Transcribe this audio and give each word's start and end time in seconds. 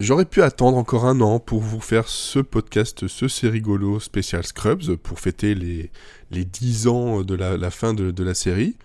J'aurais 0.00 0.24
pu 0.24 0.42
attendre 0.42 0.76
encore 0.76 1.06
un 1.06 1.20
an 1.20 1.38
pour 1.38 1.60
vous 1.60 1.80
faire 1.80 2.08
ce 2.08 2.40
podcast, 2.40 3.06
ce 3.06 3.28
C'est 3.28 3.48
rigolo 3.48 4.00
spécial 4.00 4.44
Scrubs, 4.44 4.96
pour 4.96 5.20
fêter 5.20 5.54
les, 5.54 5.92
les 6.32 6.44
10 6.44 6.88
ans 6.88 7.22
de 7.22 7.34
la, 7.34 7.70
fin 7.70 7.94
de, 7.94 8.24
la 8.24 8.34
série. 8.34 8.76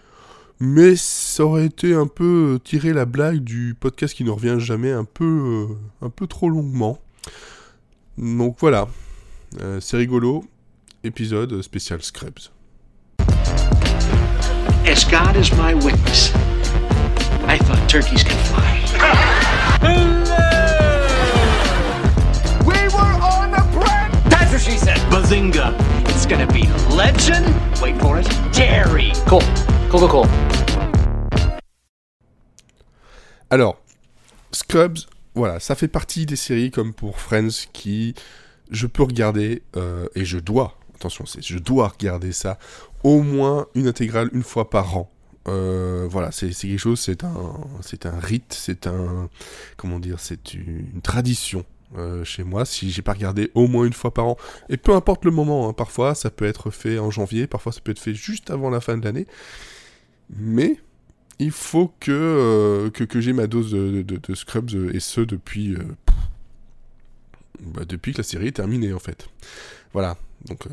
Mais 0.60 0.96
ça 0.96 1.46
aurait 1.46 1.66
été 1.66 1.96
un 1.96 2.06
peu 2.06 2.60
tirer 2.64 2.94
la 2.94 3.06
blague 3.06 3.40
du 3.40 3.76
podcast 3.80 4.14
qui 4.14 4.24
ne 4.24 4.30
revient 4.30 4.58
jamais 4.60 4.92
un 4.92 5.06
peu, 5.06 5.68
euh, 5.72 6.06
un 6.06 6.10
peu 6.10 6.28
trop 6.28 6.50
longuement. 6.50 7.00
Donc 8.20 8.58
voilà, 8.60 8.88
euh, 9.62 9.80
c'est 9.80 9.98
rigolo, 9.98 10.44
épisode 11.04 11.62
spécial 11.64 12.04
Scrubs. 12.04 12.52
As 14.86 15.06
God 15.10 15.36
is 15.36 15.52
my 15.56 15.74
witness, 15.74 16.32
I 17.48 17.58
thought 17.58 17.88
turkeys 17.88 18.24
could 18.24 18.38
fly. 18.48 20.26
Bazinga. 25.30 25.76
It's 26.10 26.26
gonna 26.26 26.48
be 26.48 26.64
legend. 26.98 27.46
Wait 27.84 27.96
for 28.02 28.18
it. 28.18 28.28
Jerry. 28.52 29.12
Cool. 29.28 29.44
Cool, 29.92 30.00
cool, 30.00 30.10
cool. 30.10 30.26
Alors, 33.52 33.80
Scrubs, 34.52 35.06
voilà, 35.36 35.60
ça 35.60 35.76
fait 35.76 35.88
partie 35.88 36.26
des 36.26 36.36
séries 36.36 36.72
comme 36.72 36.94
pour 36.96 37.20
Friends 37.20 37.68
qui 37.74 38.16
je 38.72 38.88
peux 38.88 39.04
regarder 39.04 39.62
euh, 39.76 40.08
et 40.16 40.26
je 40.26 40.40
dois, 40.40 40.80
attention, 40.96 41.28
c'est 41.28 41.44
je 41.44 41.60
dois 41.60 41.90
regarder 41.90 42.32
ça 42.32 42.58
au 43.04 43.22
moins 43.22 43.68
une 43.76 43.88
intégrale 43.88 44.32
une 44.34 44.44
fois 44.44 44.72
par 44.72 44.98
an. 44.98 45.12
Euh, 45.48 46.08
voilà, 46.10 46.32
c'est 46.32 46.50
quelque 46.50 46.80
chose, 46.80 47.00
c'est 47.00 47.24
un, 47.24 47.54
c'est 47.82 48.08
un 48.08 48.20
rite, 48.20 48.58
c'est 48.58 48.88
un, 48.88 49.30
comment 49.78 50.00
dire, 50.00 50.20
c'est 50.20 50.56
une 50.56 51.02
tradition 51.04 51.66
euh, 51.98 52.24
chez 52.24 52.44
moi 52.44 52.66
si 52.66 52.92
j'ai 52.92 53.02
pas 53.02 53.14
regardé 53.14 53.50
au 53.56 53.68
moins 53.68 53.86
une 53.86 53.94
fois 53.94 54.14
par 54.14 54.28
an. 54.28 54.38
Et 54.70 54.78
peu 54.78 54.94
importe 54.94 55.26
le 55.26 55.32
moment, 55.32 55.68
hein, 55.68 55.74
parfois 55.74 56.14
ça 56.16 56.30
peut 56.30 56.46
être 56.46 56.70
fait 56.70 57.00
en 57.00 57.10
janvier, 57.10 57.48
parfois 57.48 57.72
ça 57.72 57.82
peut 57.82 57.92
être 57.92 58.00
fait 58.00 58.14
juste 58.14 58.52
avant 58.52 58.70
la 58.70 58.80
fin 58.80 58.98
de 58.98 59.04
l'année. 59.04 59.26
Mais 60.30 60.80
il 61.40 61.52
faut 61.52 61.92
que, 62.00 62.12
euh, 62.12 62.90
que, 62.92 63.20
j'ai 63.20 63.34
ma 63.34 63.48
dose 63.48 63.72
de, 63.72 64.36
Scrubs 64.36 64.74
euh, 64.76 64.94
et 64.94 65.00
ce 65.00 65.22
depuis, 65.22 65.76
bah, 67.62 67.86
depuis 67.86 68.14
que 68.14 68.18
la 68.18 68.24
série 68.24 68.48
est 68.48 68.58
terminée 68.58 68.94
en 68.94 69.00
fait. 69.00 69.28
Voilà, 69.94 70.18
donc 70.46 70.68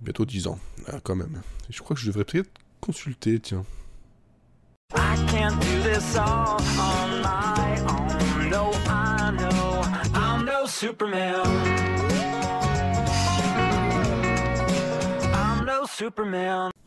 bientôt 0.00 0.24
10 0.24 0.46
ans 0.46 0.58
quand 1.02 1.16
même. 1.16 1.42
je 1.68 1.80
crois 1.80 1.94
que 1.94 2.00
je 2.00 2.06
devrais 2.06 2.24
peut-être 2.24 2.50
consulter, 2.80 3.38
tiens. 3.40 3.64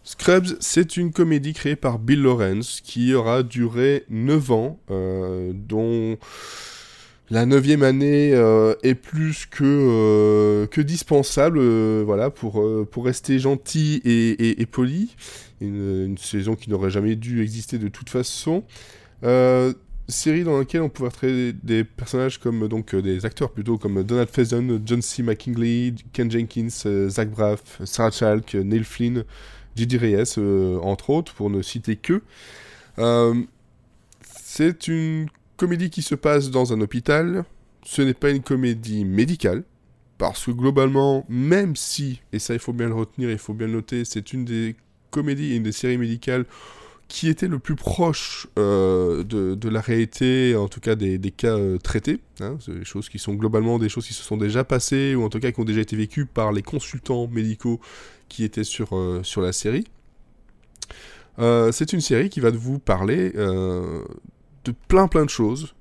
Scrubs, 0.04 0.56
c'est 0.60 0.98
une 0.98 1.12
comédie 1.12 1.54
créée 1.54 1.76
par 1.76 1.98
Bill 1.98 2.22
Lawrence 2.22 2.80
qui 2.84 3.16
aura 3.16 3.42
duré 3.42 4.04
9 4.12 4.52
ans, 4.52 4.80
euh, 4.92 5.52
dont 5.56 6.18
la 7.32 7.48
neuvième 7.48 7.82
année 7.82 8.34
euh, 8.36 8.76
est 8.84 8.94
plus 8.94 9.48
que, 9.48 9.64
euh, 9.64 10.68
que 10.68 10.82
dispensable 10.82 11.60
voilà, 12.04 12.30
pour, 12.30 12.64
pour 12.92 13.06
rester 13.06 13.40
gentil 13.40 14.00
et, 14.06 14.66
poli. 14.68 15.16
Une, 15.60 16.20
saison 16.20 16.54
qui 16.54 16.70
n'aurait 16.70 16.92
jamais 16.92 17.16
dû 17.16 17.42
exister 17.42 17.80
de 17.80 17.88
toute 17.88 18.12
façon 18.12 18.64
série 20.08 20.44
dans 20.44 20.58
laquelle 20.58 20.82
on 20.82 20.90
pouvait 20.90 21.10
retrouver 21.10 21.54
des 21.54 21.84
personnages 21.84 22.40
comme 22.40 22.68
donc 22.68 22.94
euh, 22.94 23.02
des 23.02 23.26
acteurs 23.26 23.52
plutôt 23.52 23.78
comme 23.78 24.04
Donald 24.04 24.30
Faison, 24.30 24.82
John 24.86 25.02
C. 25.02 25.24
McKinley, 25.24 25.96
Ken 26.14 26.32
Jenkins, 26.32 26.70
euh, 26.86 27.10
Zach 27.10 27.30
Braff, 27.30 27.82
Sarah 27.86 28.12
Chalk, 28.12 28.56
Neil 28.56 28.84
Flynn, 28.84 29.26
Gigi 29.76 29.98
Reyes 29.98 30.36
euh, 30.38 30.80
entre 30.80 31.10
autres 31.10 31.34
pour 31.34 31.50
ne 31.50 31.62
citer 31.62 31.98
que. 31.98 32.22
c'est 34.22 34.88
une 34.88 35.28
comédie 35.58 35.90
qui 35.90 36.02
se 36.02 36.16
passe 36.16 36.50
dans 36.52 36.74
un 36.74 36.82
hôpital. 36.82 37.44
Ce 37.84 38.02
n'est 38.02 38.14
pas 38.14 38.32
une 38.32 38.44
comédie 38.44 39.06
médicale 39.06 39.64
parce 40.18 40.46
que 40.46 40.52
globalement, 40.52 41.26
même 41.30 41.76
si 41.76 42.22
et 42.34 42.40
ça 42.40 42.54
il 42.54 42.60
faut 42.60 42.74
bien 42.74 42.88
le 42.88 42.96
retenir, 42.96 43.30
il 43.30 43.38
faut 43.38 43.54
bien 43.54 43.68
le 43.68 43.74
noter, 43.74 44.04
c'est 44.04 44.34
une 44.34 44.46
des 44.46 44.76
comédies 45.12 45.54
et 45.54 45.56
une 45.58 45.64
des 45.64 45.72
séries 45.72 45.98
médicales 45.98 46.46
qui 47.08 47.30
était 47.30 47.48
le 47.48 47.60
plus 47.60 47.76
proche 47.76 48.48
euh, 48.58 49.24
de, 49.24 49.70
la 49.70 49.80
réalité, 49.80 50.56
en 50.56 50.68
tout 50.68 50.80
cas 50.80 50.96
des, 50.96 51.20
cas 51.32 51.56
euh, 51.58 51.78
traités. 51.78 52.20
Hein, 52.42 52.58
des 52.68 52.86
choses 52.86 53.10
qui 53.10 53.20
sont 53.20 53.34
globalement 53.34 53.80
des 53.80 53.90
choses 53.90 54.06
qui 54.06 54.14
se 54.14 54.24
sont 54.24 54.38
déjà 54.38 54.64
passées, 54.64 55.16
ou 55.16 55.24
en 55.24 55.30
tout 55.30 55.40
cas 55.40 55.52
qui 55.52 55.60
ont 55.60 55.66
déjà 55.66 55.82
été 55.82 55.96
vécues 55.96 56.26
par 56.26 56.52
les 56.52 56.62
consultants 56.62 57.28
médicaux 57.28 57.80
qui 58.30 58.44
étaient 58.44 58.66
sur, 58.66 58.96
euh, 58.96 59.22
sur 59.24 59.42
la 59.42 59.54
série. 59.54 59.86
c'est 61.72 61.94
une 61.94 62.02
série 62.02 62.30
qui 62.30 62.40
va 62.40 62.52
vous 62.52 62.80
parler 62.80 63.32
de 63.32 64.74
plein 64.88 65.08
plein 65.08 65.24
de 65.24 65.30
choses, 65.30 65.76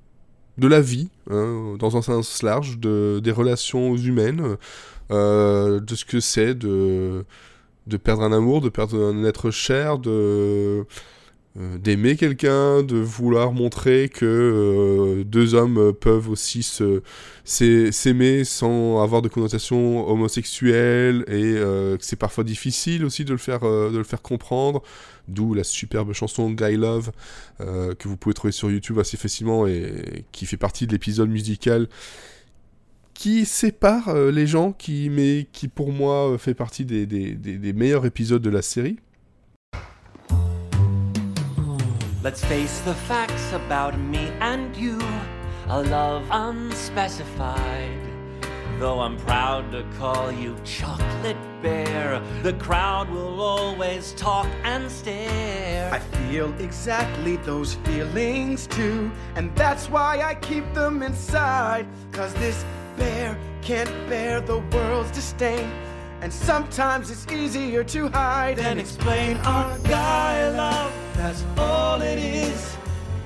de 0.59 0.69
la 0.69 0.81
vie, 0.81 1.09
hein, 1.31 1.77
dans 1.79 1.97
un 1.97 2.03
sens 2.03 2.43
large, 2.43 2.79
de, 2.79 3.21
des 3.23 3.33
relations 3.33 3.97
humaines, 3.97 4.57
de 5.11 5.95
ce 5.95 6.05
que 6.05 6.21
c'est 6.21 6.55
de 6.55 7.25
de 7.87 7.97
perdre 7.97 8.23
un 8.23 8.33
amour, 8.33 8.61
de 8.61 8.69
perdre 8.69 9.03
un 9.03 9.25
être 9.25 9.51
cher, 9.51 9.99
de 9.99 10.87
euh, 11.59 11.79
d'aimer 11.79 12.17
quelqu'un, 12.17 12.83
de 12.83 12.97
vouloir 12.97 13.53
montrer 13.53 14.11
que 14.11 14.27
euh, 14.27 15.25
deux 15.25 15.55
hommes 15.55 15.95
peuvent 15.95 16.29
aussi 16.29 16.63
s'aimer 17.45 18.45
sans 18.45 19.03
avoir 19.03 19.23
de 19.23 19.29
connotation 19.29 20.07
homosexuelle 20.07 21.25
et 21.29 21.55
euh, 21.57 21.97
que 21.97 22.05
c'est 22.05 22.17
parfois 22.17 22.45
difficile 22.45 23.07
aussi 23.07 23.25
de 23.25 23.33
le 23.33 23.39
faire 23.39 23.61
de 23.61 23.97
le 23.97 24.05
faire 24.05 24.21
comprendre. 24.21 24.83
D'où 25.29 25.55
la 25.55 25.65
superbe 25.65 26.13
chanson 26.13 26.51
Guy 26.51 26.77
Love 26.77 27.11
que 27.59 28.07
vous 28.07 28.17
pouvez 28.17 28.35
trouver 28.35 28.53
sur 28.53 28.71
YouTube 28.71 28.99
assez 28.99 29.17
facilement 29.17 29.67
et 29.67 30.25
qui 30.31 30.47
fait 30.47 30.57
partie 30.57 30.87
de 30.87 30.93
l'épisode 30.93 31.31
musical 31.31 31.89
qui 33.19 33.45
sépare 33.45 34.15
les 34.15 34.47
gens, 34.47 34.73
qui, 34.73 35.11
mais 35.11 35.47
qui 35.53 35.69
pour 35.69 35.93
moi 35.93 36.37
fait 36.39 36.55
partie 36.55 36.85
des, 36.85 37.07
des, 37.07 37.35
des 37.35 37.73
meilleurs 37.73 38.07
épisodes 38.07 38.43
de 38.43 38.51
la 38.51 38.63
série. 38.63 38.99
Let's 42.23 42.45
face 42.45 42.81
the 42.81 42.95
facts 43.07 43.53
about 43.53 43.97
me 43.97 44.31
and 44.41 44.77
you. 44.77 44.99
A 45.69 45.83
love 45.83 46.23
unspecified. 46.31 48.01
Though 48.79 49.01
I'm 49.01 49.17
proud 49.17 49.73
to 49.73 49.85
call 49.99 50.31
you 50.31 50.55
Chocolate 50.65 51.37
Bear, 51.63 52.21
the 52.43 52.53
crowd 52.55 53.09
will 53.11 53.41
always 53.41 54.13
talk 54.15 54.47
and 54.65 54.91
stare. 54.91 55.91
I 55.93 55.99
feel 56.29 56.53
exactly 56.61 57.37
those 57.39 57.75
feelings 57.85 58.67
too, 58.67 59.11
and 59.35 59.55
that's 59.57 59.89
why 59.89 60.21
I 60.21 60.35
keep 60.35 60.65
them 60.75 61.03
inside. 61.03 61.87
Cause 62.13 62.35
this 62.35 62.65
bear 62.97 63.37
can't 63.63 63.91
bear 64.09 64.41
the 64.41 64.59
world's 64.73 65.11
disdain. 65.11 65.71
And 66.23 66.33
sometimes 66.33 67.11
it's 67.11 67.27
easier 67.33 67.85
to 67.85 68.09
hide 68.09 68.59
and 68.59 68.81
explain 68.81 69.37
our 69.39 69.79
guy 69.81 70.49
love. 70.51 70.93
That's 71.17 71.45
all 71.59 72.01
it 72.01 72.19
is. 72.19 72.77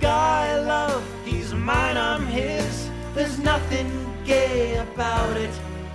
Guy 0.00 0.58
love, 0.60 1.03
he's 1.25 1.53
mine, 1.53 1.97
I'm 1.97 2.26
his. 2.26 2.91
There's 3.14 3.38
nothing 3.38 3.88
gay 4.25 4.76
about 4.78 5.36
it 5.36 5.50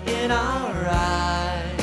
in 0.07 0.31
our 0.31 0.73
eyes. 0.89 1.75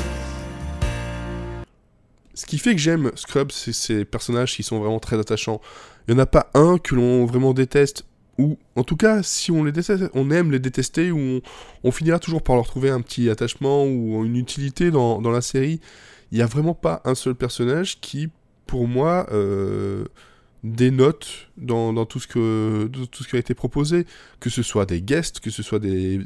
Ce 2.34 2.46
qui 2.46 2.58
fait 2.58 2.74
que 2.74 2.80
j'aime 2.80 3.10
Scrubs, 3.14 3.52
c'est 3.52 3.72
ces 3.72 4.04
personnages 4.04 4.54
qui 4.56 4.62
sont 4.62 4.78
vraiment 4.78 5.00
très 5.00 5.18
attachants. 5.18 5.60
Il 6.08 6.14
n'y 6.14 6.20
en 6.20 6.22
a 6.22 6.26
pas 6.26 6.48
un 6.54 6.78
que 6.78 6.94
l'on 6.94 7.26
vraiment 7.26 7.52
déteste, 7.52 8.04
ou 8.38 8.58
en 8.76 8.84
tout 8.84 8.96
cas, 8.96 9.22
si 9.22 9.50
on 9.50 9.62
les 9.64 9.72
on 10.14 10.30
aime 10.30 10.50
les 10.50 10.58
détester, 10.58 11.10
ou 11.10 11.40
on, 11.84 11.90
finira 11.90 12.18
toujours 12.18 12.42
par 12.42 12.56
leur 12.56 12.66
trouver 12.66 12.90
un 12.90 13.00
petit 13.00 13.28
attachement 13.28 13.84
ou 13.84 14.24
une 14.24 14.36
utilité 14.36 14.90
dans, 14.90 15.20
dans 15.20 15.30
la 15.30 15.42
série. 15.42 15.80
Il 16.30 16.36
n'y 16.36 16.42
a 16.42 16.46
vraiment 16.46 16.74
pas 16.74 17.02
un 17.04 17.14
seul 17.14 17.34
personnage 17.34 18.00
qui, 18.00 18.30
pour 18.66 18.88
moi, 18.88 19.26
euh, 19.32 20.06
dénote 20.64 21.50
dans, 21.58 21.92
dans, 21.92 22.06
tout 22.06 22.20
ce 22.20 22.26
que, 22.26 22.86
tout 22.86 23.22
ce 23.22 23.28
qui 23.28 23.36
a 23.36 23.38
été 23.38 23.54
proposé. 23.54 24.06
Que 24.40 24.48
ce 24.48 24.62
soit 24.62 24.86
des 24.86 25.02
guests, 25.02 25.40
que 25.40 25.50
ce 25.50 25.62
soit 25.62 25.78
des, 25.78 26.20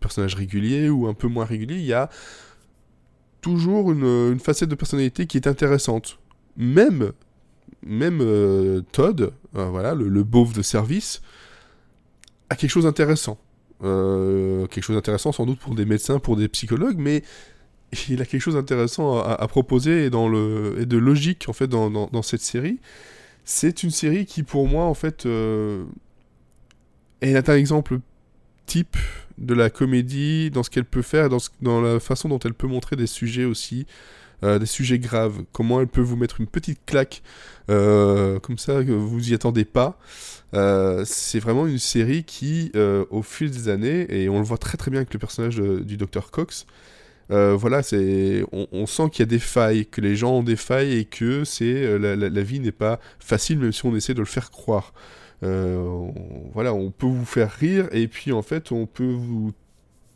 personnages 0.00 0.34
réguliers 0.34 0.88
ou 0.88 1.06
un 1.06 1.14
peu 1.14 1.28
moins 1.28 1.44
réguliers, 1.44 1.76
il 1.76 1.84
y 1.84 1.92
a 1.92 2.08
toujours 3.42 3.92
une, 3.92 4.04
une, 4.04 4.40
facette 4.40 4.70
de 4.70 4.74
personnalité 4.74 5.26
qui 5.26 5.36
est 5.36 5.46
intéressante. 5.46 6.18
Même, 6.56 7.12
même 7.84 8.20
euh, 8.22 8.80
Todd, 8.92 9.32
euh, 9.56 9.66
voilà, 9.66 9.94
le, 9.94 10.08
le 10.08 10.24
beauf 10.24 10.54
de 10.54 10.62
service, 10.62 11.20
a 12.50 12.56
quelque 12.56 12.70
chose 12.70 12.84
d'intéressant. 12.84 13.38
Euh, 13.82 14.66
quelque 14.68 14.84
chose 14.84 14.96
d'intéressant 14.96 15.32
sans 15.32 15.46
doute 15.46 15.58
pour 15.58 15.74
des 15.74 15.84
médecins, 15.84 16.18
pour 16.18 16.36
des 16.36 16.48
psychologues, 16.48 16.96
mais 16.98 17.22
il 18.08 18.22
a 18.22 18.24
quelque 18.24 18.40
chose 18.40 18.54
d'intéressant 18.54 19.18
à, 19.18 19.46
proposer 19.48 20.06
et, 20.06 20.10
de 20.10 20.96
logique 20.96 21.48
en 21.48 21.52
fait 21.52 21.66
dans, 21.66 22.22
cette 22.22 22.40
série. 22.40 22.78
C'est 23.44 23.82
une 23.82 23.90
série 23.90 24.26
qui 24.26 24.42
pour 24.42 24.66
moi 24.68 24.84
en 24.84 24.94
fait 24.94 25.26
euh, 25.26 25.84
est 27.20 27.48
un 27.48 27.56
exemple 27.56 27.98
type 28.66 28.96
de 29.36 29.52
la 29.52 29.68
comédie, 29.68 30.50
dans 30.50 30.62
ce 30.62 30.70
qu'elle 30.70 30.84
peut 30.84 31.02
faire, 31.02 31.28
dans, 31.28 31.38
dans, 31.60 31.80
la 31.80 32.00
façon 32.00 32.28
dont 32.28 32.38
elle 32.38 32.54
peut 32.54 32.68
montrer 32.68 32.96
des 32.96 33.08
sujets 33.08 33.44
aussi, 33.44 33.86
euh, 34.44 34.58
des 34.58 34.66
sujets 34.66 34.98
graves. 34.98 35.42
Comment 35.52 35.80
elle 35.80 35.88
peut 35.88 36.00
vous 36.00 36.16
mettre 36.16 36.40
une 36.40 36.46
petite 36.46 36.80
claque 36.86 37.22
comme 37.66 38.58
ça 38.58 38.84
que 38.84 38.92
vous 38.92 39.30
y 39.30 39.34
attendez 39.34 39.64
pas. 39.64 39.98
Euh, 40.54 41.04
c'est 41.04 41.40
vraiment 41.40 41.66
une 41.66 41.78
série 41.78 42.24
qui, 42.24 42.72
au 43.10 43.22
fil 43.22 43.50
des 43.50 43.68
années, 43.68 44.06
et 44.08 44.28
on 44.28 44.38
le 44.38 44.44
voit 44.44 44.58
très 44.58 44.76
très 44.76 44.90
bien 44.90 45.00
avec 45.00 45.12
le 45.12 45.18
personnage 45.18 45.56
du 45.56 45.96
Dr 45.96 46.30
Cox, 46.30 46.66
voilà, 47.28 47.82
c'est, 47.82 48.44
on, 48.52 48.86
sent 48.86 49.10
qu'il 49.10 49.20
y 49.20 49.28
a 49.28 49.30
des 49.30 49.38
failles, 49.38 49.86
que 49.86 50.00
les 50.00 50.14
gens 50.16 50.32
ont 50.38 50.42
des 50.42 50.56
failles 50.56 50.98
et 50.98 51.04
que 51.04 51.44
c'est 51.44 51.98
la, 51.98 52.16
la, 52.16 52.42
vie 52.42 52.60
n'est 52.60 52.72
pas 52.72 53.00
facile, 53.18 53.58
même 53.58 53.72
si 53.72 53.84
on 53.86 53.96
essaie 53.96 54.14
de 54.14 54.20
le 54.20 54.26
faire 54.26 54.50
croire. 54.50 54.92
voilà, 55.42 56.74
on 56.74 56.90
peut 56.90 57.06
vous 57.06 57.24
faire 57.24 57.50
rire 57.50 57.88
et 57.92 58.08
puis 58.08 58.32
en 58.32 58.42
fait, 58.42 58.72
on 58.72 58.86
peut 58.86 59.12
vous 59.12 59.52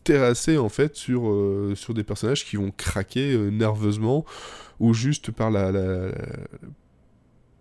terrasser 0.09 0.57
en 0.57 0.71
fait 0.71 0.97
sur, 0.97 1.29
euh, 1.29 1.75
sur 1.75 1.93
des 1.93 2.03
personnages 2.03 2.47
qui 2.47 2.57
vont 2.57 2.73
craquer 2.75 3.35
euh, 3.35 3.51
nerveusement 3.51 4.25
ou 4.81 4.95
juste 4.95 5.31
par 5.31 5.51
la, 5.51 5.71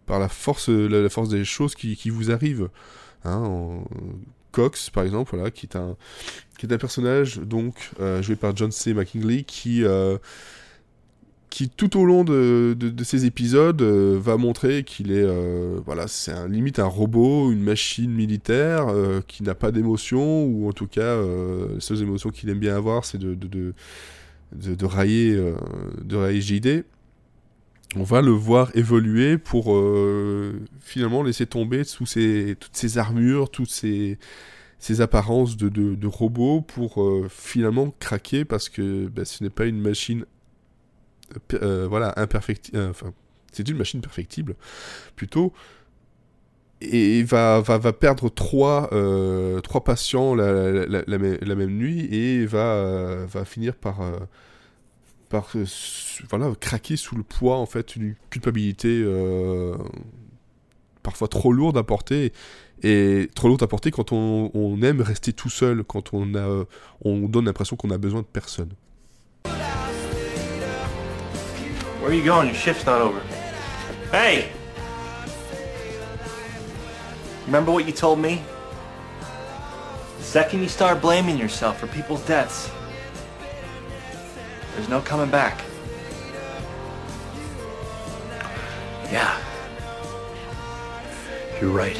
par 0.07 0.19
la 0.19 0.29
force, 0.29 0.69
la, 0.69 1.07
force 1.09 1.29
des 1.29 1.45
choses 1.45 1.75
qui, 1.75 1.95
qui 1.95 2.09
vous 2.09 2.31
arrivent. 2.31 2.69
Hein, 3.23 3.83
Cox, 4.51 4.89
par 4.89 5.03
exemple, 5.03 5.37
qui 5.51 5.67
est 5.67 5.75
un, 5.75 5.95
qui 6.57 6.65
est 6.65 6.73
un 6.73 6.77
personnage 6.79 7.37
donc 7.37 7.91
euh, 7.99 8.23
joué 8.23 8.35
par 8.35 8.55
John 8.55 8.71
C. 8.71 8.95
McKinley 8.95 9.43
qui 9.43 9.83
qui 11.49 11.69
tout 11.69 11.99
au 11.99 12.05
long 12.05 12.23
de, 12.23 12.75
de, 12.77 13.03
ces 13.03 13.25
épisodes 13.25 13.81
euh, 13.81 14.19
va 14.21 14.37
montrer 14.37 14.83
qu'il 14.83 15.11
est 15.11 15.25
euh, 15.25 15.79
voilà 15.85 16.07
c'est 16.07 16.31
un 16.31 16.47
limite 16.47 16.79
un 16.79 16.85
robot 16.85 17.51
une 17.51 17.63
machine 17.63 18.11
militaire 18.11 18.87
euh, 18.89 19.21
qui 19.27 19.43
n'a 19.43 19.55
pas 19.55 19.71
d'émotion 19.71 20.43
ou 20.43 20.67
en 20.67 20.73
tout 20.73 20.87
cas 20.87 21.17
les 21.73 21.79
seules 21.79 22.01
émotions 22.01 22.29
qu'il 22.29 22.49
aime 22.49 22.59
bien 22.59 22.75
avoir 22.75 23.05
c'est 23.05 23.17
de 23.17 23.33
de, 23.33 23.73
de, 24.53 24.85
railler 24.85 25.35
de 26.03 26.15
railler 26.15 26.41
JD 26.41 26.83
on 27.95 28.03
va 28.03 28.21
le 28.21 28.31
voir 28.31 28.69
évoluer 28.75 29.37
pour 29.37 29.73
finalement 30.81 31.23
laisser 31.23 31.45
tomber 31.45 31.83
sous 31.83 32.05
ces, 32.05 32.57
toutes 32.59 32.75
ces 32.75 32.97
armures 32.97 33.49
toutes 33.49 33.69
ces 33.69 34.19
ces 34.79 35.01
apparences 35.01 35.57
de, 35.57 35.69
de, 35.69 35.95
de 35.95 36.07
robots 36.07 36.61
pour 36.61 37.03
finalement 37.29 37.93
craquer 37.99 38.45
parce 38.45 38.69
que 38.69 39.07
ben, 39.07 39.25
ce 39.25 39.43
n'est 39.43 39.49
pas 39.49 39.65
une 39.65 39.79
machine 39.79 40.25
euh, 41.53 41.87
voilà, 41.89 42.13
imperfectible. 42.17 42.77
Euh, 42.77 42.89
enfin, 42.89 43.13
c'est 43.51 43.67
une 43.67 43.77
machine 43.77 44.01
perfectible, 44.01 44.55
plutôt. 45.15 45.53
Et 46.79 47.23
va, 47.23 47.59
va, 47.59 47.79
va 47.79 47.91
perdre 47.91 48.29
trois, 48.29 48.89
euh, 48.93 49.61
trois 49.61 49.83
patients 49.83 50.35
la, 50.35 50.85
la, 50.85 51.03
la, 51.07 51.55
même 51.55 51.75
nuit 51.75 52.07
et 52.13 52.45
va, 52.45 53.25
va 53.25 53.45
finir 53.45 53.75
par, 53.75 54.01
par 55.29 55.53
voilà, 56.29 56.53
craquer 56.59 56.97
sous 56.97 57.15
le 57.15 57.23
poids 57.23 57.57
en 57.57 57.65
fait 57.65 57.97
d'une 57.97 58.15
culpabilité 58.29 59.03
parfois 61.03 61.27
trop 61.27 61.51
lourde 61.51 61.77
à 61.77 61.83
porter 61.83 62.33
et 62.83 63.29
trop 63.35 63.47
lourde 63.47 63.63
à 63.63 63.67
porter 63.67 63.91
quand 63.91 64.11
on, 64.11 64.81
aime 64.81 65.01
rester 65.01 65.33
tout 65.33 65.49
seul, 65.49 65.83
quand 65.83 66.13
on 66.13 66.25
donne 67.05 67.45
l'impression 67.45 67.75
qu'on 67.75 67.91
a 67.91 67.97
besoin 67.97 68.21
de 68.21 68.27
personne. 68.27 68.73
Where 72.07 72.11
are 72.11 72.13
you 72.13 72.23
going? 72.23 72.45
Your 72.45 72.55
shift's 72.55 72.85
not 72.85 73.01
over. 73.01 73.19
Hey! 74.13 74.45
Remember 77.47 77.71
what 77.71 77.85
you 77.85 77.91
told 77.91 78.19
me? 78.19 78.41
The 80.19 80.23
second 80.23 80.61
you 80.61 80.69
start 80.69 81.01
blaming 81.01 81.37
yourself 81.37 81.79
for 81.79 81.87
people's 81.87 82.21
deaths, 82.25 82.69
there's 84.77 84.89
no 84.89 85.01
coming 85.01 85.31
back. 85.31 85.63
Yeah. 89.11 89.35
You're 91.59 91.71
right. 91.71 91.99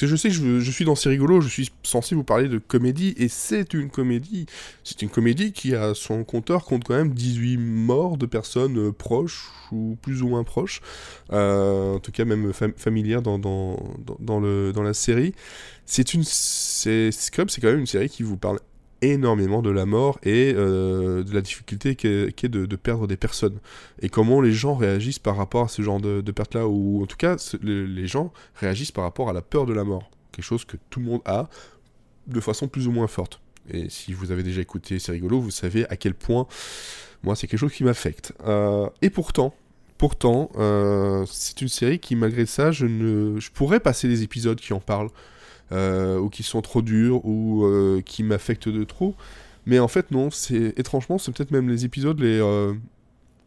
Parce 0.00 0.10
que 0.12 0.16
je 0.16 0.22
sais 0.22 0.28
que 0.30 0.60
je, 0.60 0.70
suis 0.70 0.86
dans 0.86 0.94
C'est 0.94 1.10
rigolo, 1.10 1.42
je 1.42 1.48
suis 1.48 1.70
censé 1.82 2.14
vous 2.14 2.24
parler 2.24 2.48
de 2.48 2.56
comédie, 2.56 3.12
et 3.18 3.28
c'est 3.28 3.74
une 3.74 3.90
comédie. 3.90 4.46
C'est 4.82 5.02
une 5.02 5.10
comédie 5.10 5.52
qui, 5.52 5.74
à 5.74 5.92
son 5.94 6.24
compteur, 6.24 6.64
compte 6.64 6.84
quand 6.84 6.94
même 6.94 7.12
18 7.12 7.58
morts 7.58 8.16
de 8.16 8.24
personnes 8.24 8.78
euh, 8.78 8.92
proches, 8.92 9.50
ou 9.72 9.98
plus 10.00 10.22
ou 10.22 10.28
moins 10.28 10.42
proches, 10.42 10.80
euh, 11.34 11.96
en 11.96 11.98
tout 11.98 12.12
cas 12.12 12.24
même 12.24 12.50
familières 12.54 13.20
dans, 13.20 13.38
dans, 13.38 13.76
dans, 14.18 14.40
le, 14.40 14.72
dans 14.72 14.82
la 14.82 14.94
série. 14.94 15.34
C'est 15.84 16.14
une... 16.14 16.24
C'est 16.24 17.10
c'est 17.12 17.30
quand 17.30 17.44
même 17.64 17.80
une 17.80 17.86
série 17.86 18.08
qui 18.08 18.22
vous 18.22 18.38
parle 18.38 18.58
énormément 19.02 19.62
de 19.62 19.70
la 19.70 19.86
mort 19.86 20.18
et 20.22 20.52
euh, 20.54 21.22
de 21.22 21.34
la 21.34 21.40
difficulté 21.40 21.94
qu'est 21.96 22.48
de, 22.48 22.76
perdre 22.76 23.06
des 23.06 23.16
personnes. 23.16 23.58
Et 24.02 24.08
comment 24.08 24.40
les 24.40 24.52
gens 24.52 24.74
réagissent 24.74 25.18
par 25.18 25.36
rapport 25.36 25.64
à 25.64 25.68
ce 25.68 25.82
genre 25.82 26.00
de, 26.00 26.20
de 26.20 26.32
perte-là, 26.32 26.66
ou 26.66 27.02
en 27.02 27.06
tout 27.06 27.16
cas, 27.16 27.36
les 27.62 28.06
gens 28.06 28.32
réagissent 28.54 28.92
par 28.92 29.04
rapport 29.04 29.28
à 29.28 29.32
la 29.32 29.42
peur 29.42 29.66
de 29.66 29.72
la 29.72 29.84
mort. 29.84 30.10
Quelque 30.32 30.44
chose 30.44 30.64
que 30.64 30.76
tout 30.90 31.00
le 31.00 31.06
monde 31.06 31.22
a 31.24 31.48
de 32.26 32.40
façon 32.40 32.68
plus 32.68 32.86
ou 32.86 32.92
moins 32.92 33.06
forte. 33.06 33.40
Et 33.68 33.88
si 33.88 34.12
vous 34.12 34.32
avez 34.32 34.42
déjà 34.42 34.60
écouté 34.60 34.98
C'est 34.98 35.12
rigolo, 35.12 35.40
vous 35.40 35.50
savez 35.50 35.86
à 35.88 35.96
quel 35.96 36.14
point 36.14 36.46
moi 37.22 37.36
c'est 37.36 37.46
quelque 37.46 37.60
chose 37.60 37.72
qui 37.72 37.84
m'affecte. 37.84 38.32
Euh, 38.46 38.88
et 39.02 39.10
pourtant, 39.10 39.54
pourtant, 39.98 40.50
euh, 40.56 41.24
c'est 41.30 41.60
une 41.60 41.68
série 41.68 41.98
qui 41.98 42.16
malgré 42.16 42.46
ça, 42.46 42.72
je, 42.72 42.86
ne, 42.86 43.38
je 43.38 43.50
pourrais 43.50 43.80
passer 43.80 44.08
des 44.08 44.22
épisodes 44.22 44.58
qui 44.58 44.72
en 44.72 44.80
parlent. 44.80 45.10
Euh, 45.72 46.18
ou 46.18 46.28
qui 46.30 46.42
sont 46.42 46.62
trop 46.62 46.82
durs, 46.82 47.24
ou 47.24 47.64
euh, 47.64 48.02
qui 48.04 48.24
m'affectent 48.24 48.68
de 48.68 48.82
trop. 48.82 49.14
Mais 49.66 49.78
en 49.78 49.86
fait, 49.86 50.10
non, 50.10 50.28
c'est 50.32 50.74
étrangement, 50.76 51.16
c'est 51.16 51.30
peut-être 51.30 51.52
même 51.52 51.68
les 51.68 51.84
épisodes 51.84 52.18
les, 52.18 52.40
euh, 52.40 52.74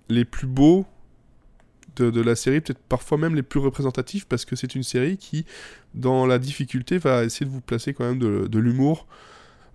les 0.08 0.24
plus 0.24 0.48
beaux 0.48 0.86
de, 1.98 2.22
la 2.22 2.36
série, 2.38 2.62
peut-être 2.62 2.80
parfois 2.80 3.18
même 3.18 3.36
les 3.36 3.44
plus 3.44 3.60
représentatifs, 3.60 4.26
parce 4.26 4.46
que 4.46 4.56
c'est 4.56 4.74
une 4.74 4.84
série 4.84 5.18
qui, 5.18 5.46
dans 5.96 6.26
la 6.26 6.40
difficulté, 6.40 6.98
va 6.98 7.26
essayer 7.26 7.46
de 7.46 7.52
vous 7.52 7.62
placer 7.62 7.94
quand 7.94 8.06
même 8.06 8.20
de, 8.20 8.60
l'humour, 8.60 9.06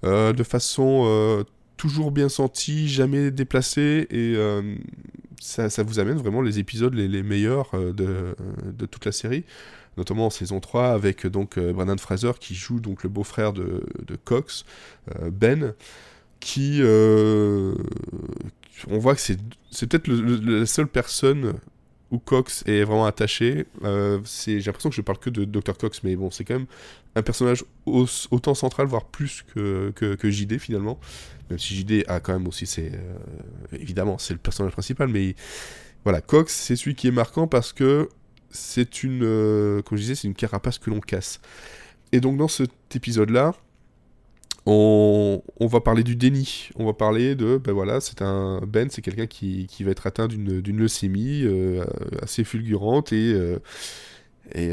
de 0.02 0.42
façon 0.42 1.44
toujours 1.76 2.10
bien 2.10 2.28
sentie, 2.28 2.88
jamais 2.88 3.30
déplacée, 3.30 4.08
et 4.10 4.34
ça, 5.40 5.70
ça, 5.70 5.84
vous 5.84 6.00
amène 6.00 6.16
vraiment 6.16 6.42
les 6.42 6.58
épisodes 6.58 6.92
les, 6.92 7.06
les 7.06 7.22
meilleurs 7.22 7.70
de, 7.72 8.34
de, 8.64 8.86
toute 8.86 9.04
la 9.04 9.12
série 9.12 9.44
notamment 9.98 10.26
en 10.26 10.30
saison 10.30 10.60
3 10.60 10.88
avec 10.88 11.26
donc 11.26 11.58
euh, 11.58 11.72
Brandon 11.72 11.98
Fraser 11.98 12.32
qui 12.40 12.54
joue 12.54 12.80
donc 12.80 13.02
le 13.02 13.10
beau-frère 13.10 13.52
de, 13.52 13.82
Cox, 14.24 14.64
euh, 15.16 15.30
Ben, 15.30 15.74
qui 16.40 16.78
euh, 16.80 17.74
on 18.88 18.98
voit 18.98 19.14
que 19.14 19.20
c'est 19.20 19.36
peut-être 19.86 20.08
la 20.08 20.64
seule 20.64 20.88
personne 20.88 21.54
où 22.10 22.18
Cox 22.18 22.62
est 22.66 22.84
vraiment 22.84 23.04
attaché. 23.04 23.66
j'ai 23.82 24.60
l'impression 24.60 24.88
que 24.88 24.96
je 24.96 25.02
parle 25.02 25.18
que 25.18 25.28
de 25.28 25.44
Dr 25.44 25.76
Cox, 25.76 26.02
mais 26.04 26.16
bon, 26.16 26.30
c'est 26.30 26.44
quand 26.44 26.54
même 26.54 26.66
un 27.16 27.22
personnage 27.22 27.64
autant 27.84 28.54
central, 28.54 28.86
voire 28.86 29.04
plus 29.04 29.44
que, 29.54 29.90
que, 29.90 30.30
JD 30.30 30.58
finalement. 30.58 30.98
Même 31.50 31.58
si 31.58 31.76
JD 31.76 32.04
a 32.06 32.20
quand 32.20 32.32
même 32.32 32.46
aussi, 32.46 32.66
c'est 32.66 32.92
évidemment, 33.72 34.16
c'est 34.16 34.32
le 34.32 34.38
personnage 34.38 34.72
principal, 34.72 35.08
mais 35.08 35.34
voilà, 36.04 36.22
Cox, 36.22 36.54
c'est 36.54 36.76
celui 36.76 36.94
qui 36.94 37.08
est 37.08 37.12
marquant 37.12 37.46
parce 37.46 37.74
que 37.74 38.08
c'est 38.50 39.02
une, 39.02 39.22
euh, 39.22 39.82
comme 39.82 39.98
je 39.98 40.02
disais, 40.02 40.14
c'est 40.14 40.28
une 40.28 40.34
carapace 40.34 40.78
que 40.78 40.90
l'on 40.90 41.00
casse. 41.00 41.40
Et 42.12 42.20
donc 42.20 42.36
dans 42.38 42.48
cet 42.48 42.70
épisode-là, 42.94 43.54
on, 44.66 45.40
va 45.60 45.80
parler 45.80 46.02
du 46.02 46.14
déni. 46.14 46.68
On 46.76 46.84
va 46.84 46.92
parler 46.92 47.34
de, 47.34 47.56
ben 47.56 47.72
voilà, 47.72 48.00
c'est 48.00 48.20
un 48.20 48.60
Ben, 48.66 48.90
c'est 48.90 49.00
quelqu'un 49.00 49.26
qui, 49.26 49.66
va 49.80 49.90
être 49.92 50.06
atteint 50.06 50.28
d'une 50.28 50.76
leucémie 50.76 51.42
euh, 51.44 51.84
assez 52.22 52.44
fulgurante 52.44 53.12
et 53.12 53.32
euh, 53.32 53.58
et 54.54 54.70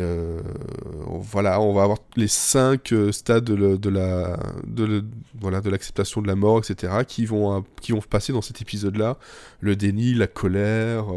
voilà, 1.10 1.60
on 1.60 1.74
va 1.74 1.84
avoir 1.84 1.98
les 2.15 2.29
cinq 2.29 2.94
stades 3.12 3.44
de, 3.44 3.89
la 3.89 4.39
de, 4.65 5.03
voilà 5.38 5.60
de 5.60 5.70
l'acceptation 5.70 6.22
de 6.22 6.27
la 6.27 6.36
mort, 6.36 6.60
etc. 6.60 6.94
qui 7.05 7.25
vont 7.25 7.65
qui 7.82 7.91
vont 7.91 8.00
passer 8.00 8.32
dans 8.32 8.41
cet 8.41 8.62
épisode-là. 8.62 9.17
Le 9.60 9.75
déni, 9.75 10.13
la 10.13 10.27
colère 10.27 11.08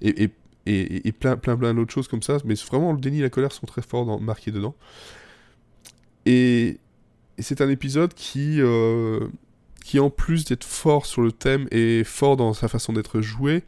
et 0.00 0.30
et, 0.66 1.12
plein, 1.12 1.36
plein, 1.36 1.56
plein 1.56 1.74
d'autres 1.74 1.92
choses 1.92 2.08
comme 2.08 2.22
ça. 2.22 2.38
Mais 2.44 2.54
vraiment, 2.54 2.92
le 2.92 2.98
déni 2.98 3.18
et 3.18 3.22
la 3.22 3.30
colère 3.30 3.52
sont 3.52 3.66
très 3.66 3.82
forts 3.82 4.06
dans, 4.06 4.18
marqués 4.18 4.50
dedans. 4.50 4.74
Et, 6.26 6.78
c'est 7.38 7.60
un 7.60 7.68
épisode 7.68 8.14
qui, 8.14 8.60
euh, 8.60 9.26
qui, 9.84 9.98
en 9.98 10.08
plus 10.08 10.44
d'être 10.44 10.64
fort 10.64 11.04
sur 11.04 11.20
le 11.20 11.32
thème, 11.32 11.66
est 11.72 12.04
fort 12.04 12.36
dans 12.36 12.54
sa 12.54 12.68
façon 12.68 12.92
d'être 12.92 13.20
joué, 13.20 13.64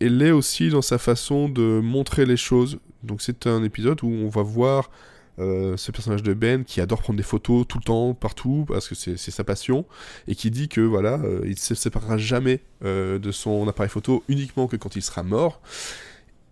et 0.00 0.08
l'est 0.08 0.30
aussi 0.30 0.70
dans 0.70 0.80
sa 0.80 0.96
façon 0.96 1.50
de 1.50 1.80
montrer 1.82 2.24
les 2.24 2.38
choses. 2.38 2.78
Donc 3.02 3.20
c'est 3.20 3.46
un 3.46 3.62
épisode 3.62 4.02
où 4.02 4.08
on 4.08 4.30
va 4.30 4.42
voir 4.42 4.90
euh, 5.38 5.76
ce 5.76 5.92
personnage 5.92 6.22
de 6.22 6.32
Ben 6.32 6.64
qui 6.64 6.80
adore 6.80 7.02
prendre 7.02 7.18
des 7.18 7.22
photos 7.22 7.66
tout 7.68 7.76
le 7.76 7.84
temps, 7.84 8.14
partout, 8.14 8.64
parce 8.66 8.88
que 8.88 8.94
c'est 8.94 9.18
sa 9.18 9.44
passion, 9.44 9.84
et 10.26 10.34
qui 10.34 10.50
dit 10.50 10.68
que 10.70 10.80
voilà, 10.80 11.20
euh, 11.22 11.42
il 11.44 11.50
ne 11.50 11.56
se 11.56 11.74
séparera 11.74 12.16
jamais 12.16 12.62
de 12.80 13.30
son 13.32 13.68
appareil 13.68 13.90
photo 13.90 14.24
uniquement 14.28 14.66
que 14.66 14.76
quand 14.76 14.96
il 14.96 15.02
sera 15.02 15.22
mort. 15.22 15.60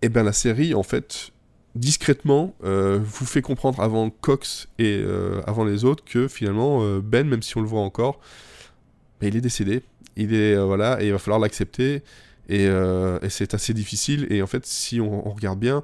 Et 0.03 0.09
bien 0.09 0.21
la 0.21 0.33
série, 0.33 0.75
en 0.75 0.83
fait, 0.83 1.31
discrètement, 1.73 2.53
vous 2.61 3.25
fait 3.25 3.41
comprendre 3.41 3.79
avant 3.79 4.11
Cox 4.11 4.67
et 4.77 5.03
avant 5.47 5.65
les 5.65 5.85
autres 5.85 6.03
que 6.03 6.27
finalement 6.27 6.99
Ben, 6.99 7.27
même 7.27 7.41
si 7.41 7.57
on 7.57 7.61
le 7.61 7.67
voit 7.67 7.81
encore, 7.81 8.19
ben, 9.19 9.29
il 9.29 9.37
est 9.37 9.41
décédé. 9.41 9.81
Il 10.15 10.35
est 10.35 10.55
voilà, 10.57 11.01
et 11.01 11.07
il 11.07 11.11
va 11.11 11.17
falloir 11.17 11.39
l'accepter. 11.39 12.03
Et, 12.49 12.69
c'est 13.29 13.53
assez 13.55 13.73
difficile. 13.73 14.27
Et 14.29 14.41
en 14.41 14.47
fait, 14.47 14.65
si 14.65 14.99
on 15.01 15.31
regarde 15.31 15.57
bien, 15.57 15.83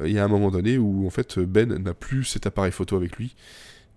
euh, 0.00 0.08
il 0.08 0.14
y 0.14 0.18
a 0.18 0.24
un 0.24 0.28
moment 0.28 0.50
donné 0.50 0.78
où 0.78 1.06
en 1.06 1.10
fait 1.10 1.38
Ben 1.38 1.74
n'a 1.74 1.94
plus 1.94 2.24
cet 2.24 2.46
appareil 2.46 2.72
photo 2.72 2.96
avec 2.96 3.16
lui. 3.16 3.34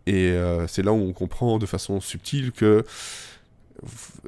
Et 0.08 0.32
euh, 0.32 0.68
c'est 0.68 0.84
là 0.84 0.94
où 0.94 0.98
on 0.98 1.14
comprend 1.14 1.58
de 1.58 1.66
façon 1.66 2.00
subtile 2.00 2.52
que 2.52 2.84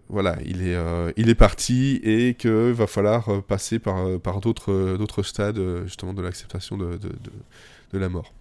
voilà, 0.10 0.38
il 0.46 0.62
est, 0.68 0.76
euh, 0.76 1.12
il 1.18 1.30
est 1.30 1.36
parti 1.36 2.00
et 2.04 2.36
qu'il 2.36 2.74
va 2.74 2.88
falloir 2.88 3.44
passer 3.44 3.80
par, 3.80 4.20
par 4.20 4.40
d'autres, 4.40 4.98
d'autres 4.98 5.24
stades 5.24 5.60
justement 5.86 6.14
de 6.14 6.22
l'acceptation 6.22 6.78
de, 6.78 6.98
de, 6.98 7.12
de, 7.94 7.98
la 7.98 8.10
mort. 8.10 8.34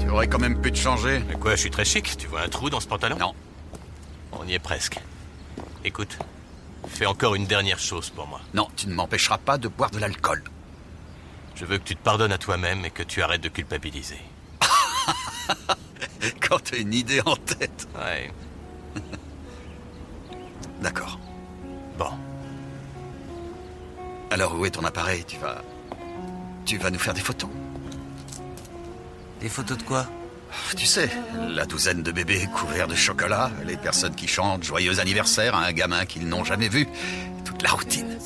Tu 0.00 0.08
aurais 0.08 0.28
quand 0.28 0.38
même 0.38 0.60
pu 0.60 0.72
te 0.72 0.78
changer. 0.78 1.20
Mais 1.28 1.34
quoi, 1.34 1.52
je 1.52 1.60
suis 1.60 1.70
très 1.70 1.84
chic. 1.84 2.16
Tu 2.16 2.26
vois 2.26 2.42
un 2.42 2.48
trou 2.48 2.70
dans 2.70 2.80
ce 2.80 2.88
pantalon? 2.88 3.16
Non. 3.18 3.34
On 4.32 4.46
y 4.46 4.54
est 4.54 4.58
presque. 4.58 4.98
Écoute, 5.84 6.18
fais 6.88 7.06
encore 7.06 7.34
une 7.34 7.46
dernière 7.46 7.78
chose 7.78 8.10
pour 8.10 8.26
moi. 8.26 8.40
Non, 8.54 8.68
tu 8.76 8.88
ne 8.88 8.94
m'empêcheras 8.94 9.38
pas 9.38 9.58
de 9.58 9.68
boire 9.68 9.90
de 9.90 9.98
l'alcool. 9.98 10.42
Je 11.54 11.64
veux 11.64 11.78
que 11.78 11.84
tu 11.84 11.96
te 11.96 12.02
pardonnes 12.02 12.32
à 12.32 12.38
toi-même 12.38 12.84
et 12.84 12.90
que 12.90 13.02
tu 13.02 13.22
arrêtes 13.22 13.42
de 13.42 13.48
culpabiliser. 13.48 14.20
Quand 16.40 16.58
t'as 16.62 16.78
une 16.78 16.92
idée 16.92 17.20
en 17.24 17.36
tête. 17.36 17.88
Ouais. 17.94 18.30
D'accord. 20.80 21.18
Bon. 21.98 22.10
Alors 24.30 24.58
où 24.58 24.66
est 24.66 24.70
ton 24.70 24.84
appareil? 24.84 25.24
Tu 25.26 25.38
vas... 25.38 25.62
Tu 26.64 26.78
vas 26.78 26.90
nous 26.90 26.98
faire 26.98 27.14
des 27.14 27.20
photos 27.20 27.48
Des 29.40 29.48
photos 29.48 29.78
de 29.78 29.82
quoi? 29.84 30.06
Tu 30.76 30.86
sais, 30.86 31.10
la 31.48 31.64
douzaine 31.64 32.02
de 32.02 32.10
bébés 32.12 32.48
couverts 32.54 32.88
de 32.88 32.94
chocolat, 32.94 33.50
les 33.64 33.76
personnes 33.76 34.14
qui 34.14 34.26
chantent 34.26 34.64
joyeux 34.64 35.00
anniversaire 35.00 35.54
à 35.54 35.64
un 35.64 35.72
gamin 35.72 36.06
qu'ils 36.06 36.28
n'ont 36.28 36.44
jamais 36.44 36.68
vu, 36.68 36.88
toute 37.44 37.62
la 37.62 37.70
routine. 37.70 38.16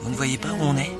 Vous 0.00 0.10
ne 0.10 0.14
voyez 0.14 0.38
pas 0.38 0.50
où 0.50 0.60
on 0.60 0.76
est? 0.76 0.96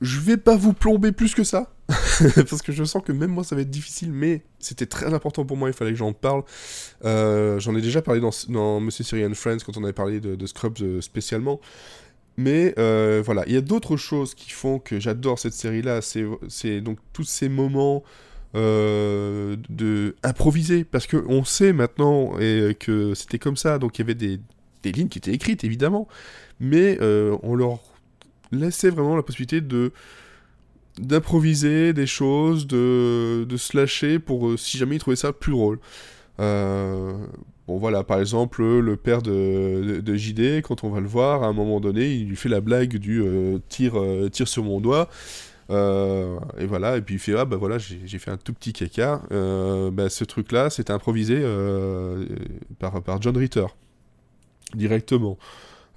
Je 0.00 0.20
vais 0.20 0.36
pas 0.36 0.56
vous 0.56 0.72
plomber 0.72 1.12
plus 1.12 1.34
que 1.34 1.44
ça, 1.44 1.66
parce 2.48 2.62
que 2.62 2.72
je 2.72 2.84
sens 2.84 3.02
que 3.02 3.12
même 3.12 3.30
moi 3.30 3.44
ça 3.44 3.54
va 3.54 3.62
être 3.62 3.70
difficile, 3.70 4.12
mais 4.12 4.42
c'était 4.58 4.86
très 4.86 5.12
important 5.14 5.44
pour 5.44 5.56
moi, 5.56 5.68
il 5.68 5.74
fallait 5.74 5.92
que 5.92 5.96
j'en 5.98 6.12
parle. 6.12 6.42
Euh, 7.04 7.58
j'en 7.58 7.74
ai 7.76 7.80
déjà 7.80 8.02
parlé 8.02 8.20
dans, 8.20 8.80
Monsieur 8.80 9.04
Syrian 9.04 9.32
Friends 9.34 9.58
quand 9.64 9.76
on 9.76 9.84
avait 9.84 9.92
parlé 9.92 10.20
de, 10.20 10.46
Scrubs 10.46 10.80
euh, 10.82 11.00
spécialement. 11.00 11.60
Mais 12.36 12.74
euh, 12.78 13.20
voilà, 13.24 13.42
il 13.46 13.52
y 13.52 13.56
a 13.56 13.60
d'autres 13.60 13.96
choses 13.96 14.34
qui 14.34 14.50
font 14.50 14.78
que 14.78 15.00
j'adore 15.00 15.38
cette 15.38 15.54
série-là. 15.54 16.00
C'est 16.02 16.80
donc 16.80 16.98
tous 17.12 17.24
ces 17.24 17.48
moments 17.48 18.04
de 18.54 20.16
improviser, 20.22 20.84
parce 20.84 21.06
qu'on 21.06 21.44
sait 21.44 21.72
maintenant 21.72 22.38
et 22.38 22.76
que 22.78 23.14
c'était 23.14 23.38
comme 23.38 23.56
ça. 23.56 23.78
Donc 23.78 23.98
il 23.98 24.02
y 24.02 24.04
avait 24.04 24.14
des, 24.14 24.40
des 24.82 24.92
lignes 24.92 25.08
qui 25.08 25.18
étaient 25.18 25.32
écrites, 25.32 25.64
évidemment, 25.64 26.08
mais 26.60 26.98
euh, 27.00 27.36
on 27.42 27.54
leur 27.54 27.80
laissait 28.52 28.90
vraiment 28.90 29.16
la 29.16 29.22
possibilité 29.22 29.60
de 29.60 29.92
d'improviser 31.00 31.92
des 31.92 32.06
choses, 32.06 32.66
de, 32.66 33.44
de 33.44 33.56
se 33.56 33.76
lâcher 33.76 34.18
pour, 34.18 34.48
euh, 34.48 34.56
si 34.56 34.78
jamais 34.78 34.96
ils 34.96 34.98
trouvaient 34.98 35.16
ça 35.16 35.32
plus 35.32 35.52
drôle. 35.52 35.78
Euh, 36.40 37.12
bon 37.66 37.78
voilà, 37.78 38.04
par 38.04 38.20
exemple, 38.20 38.62
le 38.62 38.96
père 38.96 39.22
de, 39.22 40.00
de, 40.00 40.16
JD, 40.16 40.62
quand 40.62 40.84
on 40.84 40.90
va 40.90 41.00
le 41.00 41.08
voir, 41.08 41.42
à 41.42 41.46
un 41.46 41.52
moment 41.52 41.80
donné, 41.80 42.12
il 42.12 42.28
lui 42.28 42.36
fait 42.36 42.48
la 42.48 42.60
blague 42.60 42.96
du 42.96 43.22
tire, 43.68 44.00
tire 44.30 44.48
sur 44.48 44.64
mon 44.64 44.80
doigt. 44.80 45.08
et 45.70 46.66
voilà, 46.66 46.96
et 46.96 47.02
puis 47.02 47.16
il 47.16 47.18
fait 47.18 47.34
Ah 47.36 47.44
bah 47.44 47.56
voilà, 47.56 47.78
j'ai 47.78 48.18
fait 48.18 48.30
un 48.30 48.36
tout 48.36 48.52
petit 48.52 48.72
caca. 48.72 49.22
Bah, 49.92 50.08
ce 50.08 50.24
truc-là, 50.24 50.70
c'était 50.70 50.92
improvisé 50.92 51.42
par, 52.78 53.02
par 53.02 53.20
John 53.20 53.36
Ritter 53.36 53.66
directement. 54.74 55.38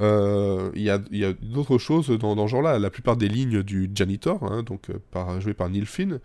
Euh, 0.01 0.72
il 0.74 0.81
y 0.81 0.89
a, 0.89 1.34
d'autres 1.41 1.77
choses 1.77 2.10
dans, 2.10 2.36
dans 2.36 2.48
ce 2.48 2.51
genre-là. 2.51 2.79
La 2.79 2.89
plupart 2.89 3.17
des 3.17 3.27
lignes 3.27 3.62
du 3.62 3.89
Janitor, 3.93 4.43
hein, 4.43 4.63
donc 4.63 4.89
euh, 4.89 4.96
par, 5.12 5.39
joué 5.39 5.53
par 5.53 5.70
Neil 5.70 5.86
Finn, 5.86 6.20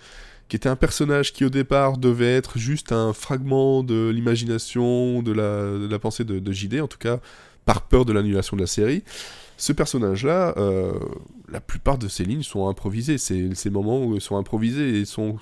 qui 0.48 0.56
était 0.56 0.68
un 0.68 0.76
personnage 0.76 1.32
qui 1.32 1.44
au 1.44 1.50
départ 1.50 1.98
devait 1.98 2.34
être 2.34 2.58
juste 2.58 2.92
un 2.92 3.12
fragment 3.12 3.82
de 3.82 4.08
l'imagination, 4.08 5.22
de 5.22 5.32
la, 5.32 5.98
pensée 5.98 6.24
de, 6.24 6.52
JD, 6.52 6.80
en 6.80 6.88
tout 6.88 6.98
cas 6.98 7.20
par 7.64 7.82
peur 7.82 8.04
de 8.04 8.12
l'annulation 8.12 8.56
de 8.56 8.62
la 8.62 8.68
série. 8.68 9.02
Ce 9.56 9.72
personnage-là, 9.72 10.54
euh, 10.56 10.92
la 11.50 11.60
plupart 11.60 11.98
de 11.98 12.06
ses 12.06 12.24
lignes 12.24 12.44
sont 12.44 12.68
improvisées. 12.68 13.18
Ces, 13.18 13.70
moments 13.70 14.20
sont 14.20 14.36
improvisés 14.36 15.00
et 15.00 15.04
sont, 15.04 15.38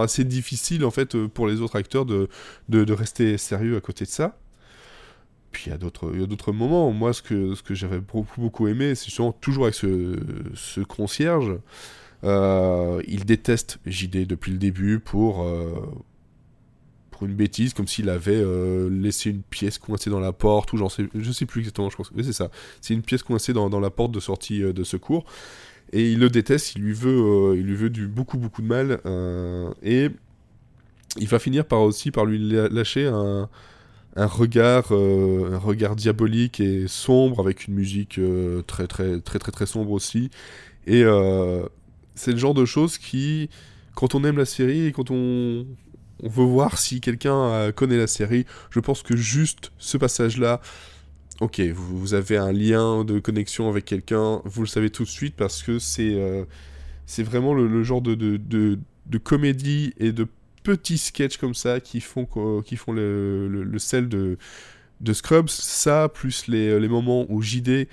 assez 0.00 0.24
difficiles 0.24 0.84
en 0.84 0.90
fait 0.90 1.16
pour 1.28 1.46
les 1.46 1.60
autres 1.60 1.76
acteurs 1.76 2.04
de, 2.04 2.28
de 2.68 2.92
rester 2.92 3.38
sérieux 3.38 3.76
à 3.76 3.80
côté 3.80 4.04
de 4.04 4.10
ça. 4.10 4.36
Puis 5.52 5.64
il 5.66 5.70
y 5.70 5.72
a 5.72 5.78
d'autres 5.78 6.52
moments. 6.52 6.90
Moi, 6.92 7.12
ce 7.12 7.22
que, 7.22 7.74
j'avais 7.74 8.00
beaucoup, 8.00 8.40
beaucoup 8.40 8.68
aimé, 8.68 8.94
c'est 8.94 9.06
justement 9.06 9.32
toujours 9.32 9.64
avec 9.64 9.74
ce, 9.74 10.16
ce 10.54 10.80
concierge. 10.80 11.58
Euh, 12.24 13.00
il 13.06 13.24
déteste 13.24 13.78
JD 13.86 14.26
depuis 14.26 14.52
le 14.52 14.58
début 14.58 14.98
pour, 14.98 15.42
euh, 15.42 15.90
pour 17.10 17.26
une 17.26 17.34
bêtise, 17.34 17.72
comme 17.72 17.88
s'il 17.88 18.10
avait 18.10 18.32
euh, 18.36 18.90
laissé 18.90 19.30
une 19.30 19.42
pièce 19.42 19.78
coincée 19.78 20.10
dans 20.10 20.20
la 20.20 20.32
porte, 20.32 20.72
ou 20.72 20.76
j'en 20.76 20.88
sais, 20.88 21.08
je 21.14 21.32
sais 21.32 21.46
plus 21.46 21.60
exactement, 21.60 21.88
je 21.90 21.96
pense 21.96 22.10
que 22.10 22.22
c'est 22.22 22.32
ça. 22.32 22.50
C'est 22.80 22.94
une 22.94 23.02
pièce 23.02 23.22
coincée 23.22 23.52
dans, 23.52 23.70
dans, 23.70 23.80
la 23.80 23.90
porte 23.90 24.12
de 24.12 24.20
sortie 24.20 24.60
de 24.60 24.84
secours. 24.84 25.24
Et 25.92 26.12
il 26.12 26.20
le 26.20 26.28
déteste, 26.28 26.76
il 26.76 26.82
lui 26.82 26.92
veut, 26.92 27.56
il 27.56 27.66
lui 27.66 27.74
veut 27.74 27.90
du 27.90 28.06
beaucoup, 28.06 28.38
beaucoup 28.38 28.62
de 28.62 28.66
mal. 28.68 29.00
et 29.82 30.10
il 31.16 31.26
va 31.26 31.40
finir 31.40 31.64
par 31.64 31.80
aussi 31.80 32.12
par 32.12 32.24
lui 32.24 32.38
lâcher 32.38 33.06
un 33.06 33.48
un 34.16 34.26
regard, 34.26 34.88
euh, 34.90 35.52
un 35.52 35.58
regard 35.58 35.96
diabolique 35.96 36.60
et 36.60 36.86
sombre 36.88 37.40
avec 37.40 37.66
une 37.68 37.74
musique 37.74 38.18
euh, 38.18 38.62
très, 38.62 38.86
très 38.86 39.20
très 39.20 39.38
très 39.38 39.52
très 39.52 39.66
sombre 39.66 39.92
aussi. 39.92 40.30
Et 40.86 41.02
euh, 41.04 41.64
c'est 42.14 42.32
le 42.32 42.38
genre 42.38 42.54
de 42.54 42.64
choses 42.64 42.98
qui, 42.98 43.50
quand 43.94 44.14
on 44.14 44.24
aime 44.24 44.38
la 44.38 44.44
série 44.44 44.86
et 44.86 44.92
quand 44.92 45.10
on, 45.10 45.66
on 46.22 46.28
veut 46.28 46.44
voir 46.44 46.78
si 46.78 47.00
quelqu'un 47.00 47.70
connaît 47.72 47.96
la 47.96 48.06
série, 48.06 48.46
je 48.70 48.80
pense 48.80 49.02
que 49.02 49.16
juste 49.16 49.72
ce 49.78 49.96
passage-là, 49.96 50.60
ok, 51.40 51.60
vous, 51.60 52.14
avez 52.14 52.36
un 52.36 52.52
lien 52.52 53.04
de 53.04 53.20
connexion 53.20 53.68
avec 53.68 53.84
quelqu'un, 53.84 54.42
vous 54.44 54.62
le 54.62 54.66
savez 54.68 54.90
tout 54.90 55.04
de 55.04 55.08
suite 55.08 55.36
parce 55.36 55.62
que 55.62 55.78
c'est 55.78 56.46
c'est 57.06 57.22
vraiment 57.22 57.54
le, 57.54 57.82
genre 57.82 58.02
de, 58.02 58.14
de, 58.14 58.36
de, 58.36 58.78
de 59.06 59.18
comédie 59.18 59.94
et 59.98 60.12
de 60.12 60.26
petits 60.76 60.98
sketchs 60.98 61.36
comme 61.36 61.54
ça 61.54 61.80
qui 61.80 62.00
font, 62.00 62.26
qui 62.64 62.76
font 62.76 62.92
le, 62.92 63.48
le, 63.48 63.78
sel 63.78 64.08
de, 64.08 64.38
de 65.00 65.12
Scrubs. 65.12 65.48
Ça, 65.48 66.08
plus 66.08 66.46
les, 66.46 66.78
les, 66.78 66.88
moments 66.88 67.26
où 67.28 67.42
JD 67.42 67.88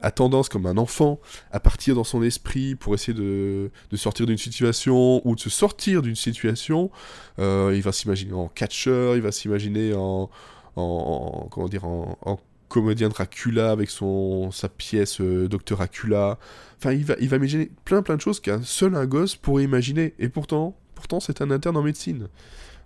a 0.00 0.10
tendance, 0.10 0.48
comme 0.48 0.66
un 0.66 0.78
enfant, 0.78 1.20
à 1.50 1.60
partir 1.60 1.94
dans 1.94 2.04
son 2.04 2.22
esprit 2.22 2.74
pour 2.74 2.94
essayer 2.94 3.14
de, 3.14 3.70
de 3.90 3.96
sortir 3.96 4.26
d'une 4.26 4.38
situation 4.38 5.26
ou 5.26 5.34
de 5.34 5.40
se 5.40 5.50
sortir 5.50 6.02
d'une 6.02 6.16
situation. 6.16 6.90
Euh, 7.38 7.72
il 7.74 7.82
va 7.82 7.92
s'imaginer 7.92 8.32
en 8.32 8.48
catcheur, 8.48 9.16
il 9.16 9.22
va 9.22 9.32
s'imaginer 9.32 9.94
en, 9.94 10.30
en, 10.76 11.48
comment 11.50 11.68
dire, 11.68 11.84
en, 11.84 12.18
en, 12.22 12.38
comédien 12.68 13.08
Dracula 13.08 13.72
avec 13.72 13.90
son, 13.90 14.50
sa 14.52 14.68
pièce 14.68 15.20
euh, 15.20 15.48
Docteur 15.48 15.76
Dracula. 15.76 16.38
Enfin, 16.78 16.92
il 16.92 17.04
va, 17.04 17.16
il 17.20 17.28
va 17.28 17.36
imaginer 17.36 17.70
plein 17.84 18.00
plein 18.00 18.14
de 18.14 18.20
choses 18.20 18.40
qu'un 18.40 18.62
seul 18.62 18.94
un 18.94 19.06
gosse 19.06 19.34
pourrait 19.36 19.64
imaginer. 19.64 20.14
Et 20.18 20.28
pourtant, 20.28 20.76
pourtant 21.00 21.20
c'est 21.20 21.42
un 21.42 21.50
interne 21.50 21.76
en 21.76 21.82
médecine. 21.82 22.28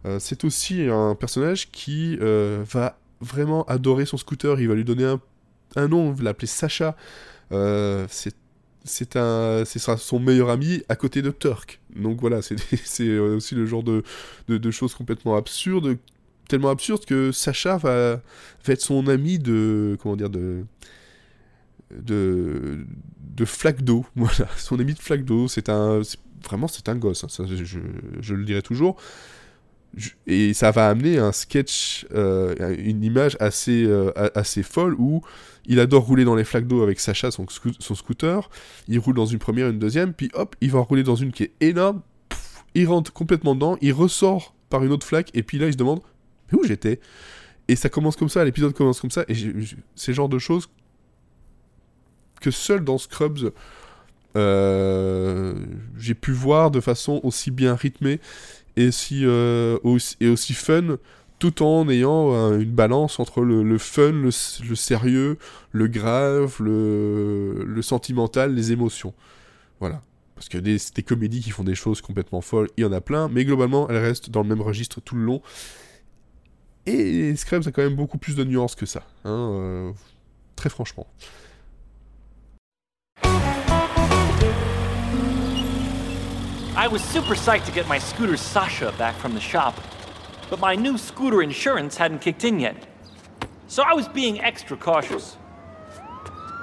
Euh, 0.06 0.18
c'est 0.18 0.44
aussi 0.44 0.82
un 0.82 1.14
personnage 1.14 1.70
qui 1.70 2.18
euh, 2.20 2.62
va 2.70 2.98
vraiment 3.20 3.64
adorer 3.64 4.04
son 4.04 4.16
scooter, 4.16 4.60
il 4.60 4.68
va 4.68 4.74
lui 4.74 4.84
donner 4.84 5.16
un, 5.76 5.88
nom, 5.88 6.10
il 6.10 6.16
va 6.18 6.24
l'appeler 6.24 6.46
Sacha. 6.46 6.96
Euh, 7.52 8.06
c'est 8.86 9.16
un, 9.16 9.64
ce 9.64 9.78
sera 9.78 9.96
son 9.96 10.18
meilleur 10.18 10.50
ami 10.50 10.82
à 10.88 10.96
côté 10.96 11.22
de 11.22 11.30
Turk. 11.30 11.80
Donc 11.96 12.20
voilà, 12.20 12.42
c'est 12.42 12.56
aussi 13.18 13.54
le 13.54 13.66
genre 13.66 13.82
de, 13.82 14.02
de, 14.48 14.70
choses 14.70 14.94
complètement 14.94 15.36
absurdes, 15.36 15.96
tellement 16.48 16.70
absurdes 16.70 17.06
que 17.06 17.32
Sacha 17.32 17.78
va, 17.78 18.16
va, 18.16 18.72
être 18.72 18.82
son 18.82 19.08
ami 19.08 19.38
de, 19.38 19.96
comment 20.02 20.16
dire, 20.16 20.28
de, 20.28 20.64
de, 21.90 22.84
de 23.20 23.44
flaque 23.44 23.82
d'eau. 23.82 24.04
Voilà, 24.16 24.48
son 24.58 24.78
ami 24.78 24.92
de 24.92 24.98
flaque 24.98 25.24
d'eau. 25.24 25.48
C'est 25.48 25.70
un, 25.70 26.02
vraiment, 26.44 26.68
c'est 26.68 26.88
un 26.88 26.96
gosse, 26.96 27.24
hein, 27.24 27.46
je, 27.46 28.34
le 28.34 28.44
dirai 28.44 28.62
toujours. 28.62 28.96
et 30.26 30.54
ça 30.54 30.70
va 30.70 30.88
amener 30.88 31.18
un 31.18 31.32
sketch, 31.32 32.06
euh, 32.14 32.76
une 32.78 33.02
image 33.02 33.36
assez, 33.40 33.84
euh, 33.84 34.10
assez 34.34 34.62
folle 34.62 34.94
où 34.98 35.22
il 35.66 35.80
adore 35.80 36.04
rouler 36.04 36.24
dans 36.24 36.34
les 36.34 36.44
flaques 36.44 36.66
d'eau 36.66 36.82
avec 36.82 37.00
Sacha, 37.00 37.30
son, 37.30 37.46
scooter. 37.46 38.50
Il 38.88 38.98
roule 38.98 39.14
dans 39.14 39.26
une 39.26 39.38
première, 39.38 39.68
une 39.68 39.78
deuxième, 39.78 40.12
puis 40.12 40.30
hop, 40.34 40.56
il 40.60 40.70
va 40.70 40.80
rouler 40.80 41.02
dans 41.02 41.16
une 41.16 41.32
qui 41.32 41.44
est 41.44 41.52
énorme. 41.60 42.02
il 42.74 42.86
rentre 42.86 43.12
complètement 43.12 43.54
dedans, 43.54 43.78
il 43.80 43.92
ressort 43.92 44.54
par 44.68 44.84
une 44.84 44.92
autre 44.92 45.06
flaque, 45.06 45.30
et 45.34 45.42
puis 45.42 45.58
là 45.58 45.66
il 45.66 45.72
se 45.72 45.78
demande 45.78 46.00
mais 46.50 46.58
où 46.58 46.64
j'étais? 46.64 47.00
Et 47.68 47.76
ça 47.76 47.88
commence 47.88 48.16
comme 48.16 48.28
ça, 48.28 48.44
l'épisode 48.44 48.74
commence 48.74 49.00
comme 49.00 49.10
ça, 49.10 49.24
et 49.28 49.34
c'est 49.94 50.10
le 50.10 50.14
genre 50.14 50.28
de 50.28 50.38
choses 50.38 50.68
que 52.40 52.50
seul 52.50 52.84
dans 52.84 52.98
Scrubs 52.98 53.52
j'ai 54.34 56.14
pu 56.14 56.32
voir 56.32 56.70
de 56.70 56.80
façon 56.80 57.20
aussi 57.22 57.50
bien 57.50 57.74
rythmée 57.74 58.20
et, 58.76 58.90
euh, 59.12 59.78
aussi, 59.82 60.16
et 60.20 60.28
aussi 60.28 60.52
fun, 60.54 60.98
tout 61.38 61.62
en 61.62 61.88
ayant 61.88 62.52
une 62.58 62.70
balance 62.70 63.20
entre 63.20 63.42
le, 63.42 63.78
fun, 63.78 64.12
le, 64.12 64.30
sérieux, 64.30 65.38
le 65.72 65.88
grave, 65.88 66.56
le, 66.60 67.80
sentimental, 67.82 68.54
les 68.54 68.72
émotions. 68.72 69.14
Voilà. 69.80 70.02
Parce 70.34 70.48
que 70.48 70.58
des, 70.58 70.78
des 70.94 71.02
comédies 71.04 71.40
qui 71.40 71.50
font 71.50 71.62
des 71.62 71.76
choses 71.76 72.00
complètement 72.00 72.40
folles, 72.40 72.68
il 72.76 72.82
y 72.82 72.84
en 72.84 72.92
a 72.92 73.00
plein, 73.00 73.28
mais 73.28 73.44
globalement, 73.44 73.88
elles 73.88 73.98
restent 73.98 74.30
dans 74.30 74.42
le 74.42 74.48
même 74.48 74.62
registre 74.62 75.00
tout 75.00 75.14
le 75.14 75.22
long. 75.22 75.42
Et 76.86 77.34
Scrubs 77.36 77.66
a 77.66 77.72
quand 77.72 77.82
même 77.82 77.96
beaucoup 77.96 78.18
plus 78.18 78.36
de 78.36 78.44
nuances 78.44 78.74
que 78.74 78.86
ça. 78.86 79.02
Hein, 79.24 79.50
euh, 79.52 79.92
très 80.56 80.68
franchement. 80.68 81.06
I 86.76 86.88
was 86.88 87.04
super 87.04 87.36
psyched 87.36 87.66
to 87.66 87.72
get 87.72 87.86
my 87.86 87.98
scooter 87.98 88.36
Sasha 88.36 88.92
back 88.98 89.14
from 89.14 89.32
the 89.32 89.40
shop, 89.40 89.80
but 90.50 90.58
my 90.58 90.74
new 90.74 90.98
scooter 90.98 91.40
insurance 91.40 91.96
hadn't 91.96 92.18
kicked 92.18 92.42
in 92.42 92.58
yet. 92.58 92.74
So 93.68 93.84
I 93.84 93.92
was 93.94 94.08
being 94.08 94.40
extra 94.40 94.76
cautious. 94.76 95.36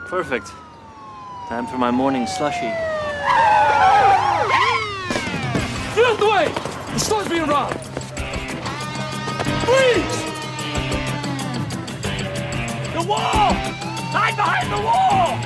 Perfect. 0.07 0.47
Time 1.47 1.65
for 1.65 1.77
my 1.77 1.91
morning 1.91 2.27
slushy. 2.27 2.59
Get 5.95 6.05
out 6.05 6.19
the 6.19 6.29
way! 6.29 6.51
The 6.91 6.99
store's 6.99 7.29
being 7.29 7.47
robbed! 7.47 7.79
Please! 9.63 10.23
The 12.93 13.05
wall! 13.07 13.53
Hide 14.11 14.35
behind 14.35 14.71
the 14.73 14.81
wall! 14.83 15.37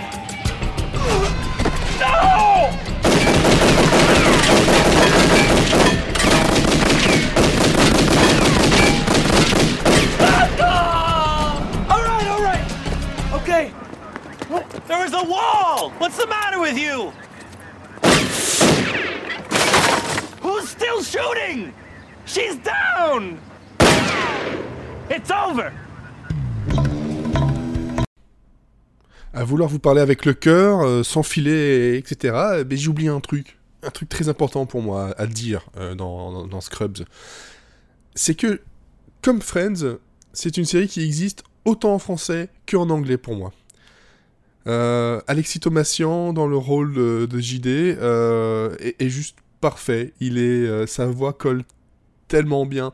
No! 1.99 2.94
What's 16.05 16.19
the 16.19 16.27
matter 16.27 16.59
with 16.59 16.77
you? 16.77 17.11
Who's 20.39 20.69
still 20.69 21.01
shooting? 21.01 21.73
She's 22.27 22.57
down! 22.57 23.39
It's 25.09 25.31
over! 25.31 25.71
À 29.33 29.43
vouloir 29.43 29.67
vous 29.67 29.79
parler 29.79 30.01
avec 30.01 30.25
le 30.25 30.35
cœur, 30.35 30.81
euh, 30.81 31.01
sans 31.01 31.23
filet, 31.23 31.97
etc., 31.97 32.63
mais 32.69 32.77
j'ai 32.77 32.89
oublié 32.89 33.09
un 33.09 33.19
truc. 33.19 33.57
Un 33.81 33.89
truc 33.89 34.07
très 34.07 34.29
important 34.29 34.67
pour 34.67 34.83
moi 34.83 35.15
à 35.17 35.25
dire 35.25 35.65
euh, 35.77 35.95
dans, 35.95 36.45
dans 36.45 36.61
Scrubs. 36.61 37.03
C'est 38.13 38.35
que, 38.35 38.61
comme 39.23 39.41
Friends, 39.41 39.97
c'est 40.33 40.57
une 40.57 40.65
série 40.65 40.87
qui 40.87 41.03
existe 41.03 41.43
autant 41.65 41.95
en 41.95 41.99
français 41.99 42.49
qu'en 42.67 42.91
anglais 42.91 43.17
pour 43.17 43.35
moi. 43.35 43.51
Euh, 44.67 45.21
Alexis 45.27 45.59
Thomasian 45.59 46.33
dans 46.33 46.47
le 46.47 46.57
rôle 46.57 46.93
de, 46.95 47.39
JD 47.39 47.67
euh, 47.67 48.75
est, 48.79 49.09
juste 49.09 49.37
parfait. 49.61 50.13
Il 50.19 50.37
est, 50.37 50.67
euh, 50.67 50.87
sa 50.87 51.05
voix 51.05 51.33
colle 51.33 51.63
tellement 52.27 52.65
bien 52.65 52.91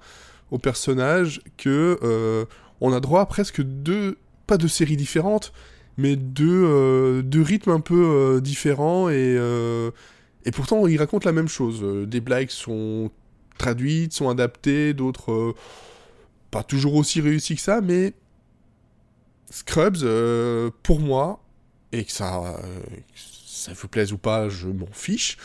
au 0.52 0.58
personnage 0.58 1.42
que 1.58 2.48
on 2.82 2.92
a 2.92 3.00
droit 3.00 3.22
à 3.22 3.26
presque 3.26 3.62
deux, 3.62 4.18
pas 4.48 4.58
de 4.58 4.68
séries 4.68 4.98
différentes, 4.98 5.54
mais 5.98 6.16
deux, 6.16 7.22
deux 7.24 7.42
rythmes 7.42 7.72
un 7.72 7.80
peu 7.80 8.42
différents 8.44 9.10
et, 9.10 9.38
et 10.44 10.52
pourtant 10.52 10.88
il 10.88 10.98
raconte 10.98 11.24
la 11.24 11.32
même 11.32 11.48
chose. 11.48 11.86
Des 12.08 12.20
blagues 12.20 12.50
sont 12.50 13.12
traduites, 13.58 14.12
sont 14.12 14.30
adaptées, 14.30 14.94
d'autres 14.94 15.54
pas 16.50 16.64
toujours 16.64 16.96
aussi 16.96 17.22
réussies 17.22 17.56
que 17.56 17.62
ça, 17.62 17.80
mais 17.80 18.14
Scrubs, 19.50 20.04
pour 20.84 21.00
moi, 21.00 21.41
et 21.92 22.04
que 22.06 22.12
ça, 22.12 22.60
ça 23.62 23.74
vous 23.74 23.88
plaise 23.88 24.12
ou 24.12 24.18
pas, 24.18 24.50
je 24.50 24.68
m'en 24.68 24.88
fiche. 24.92 25.38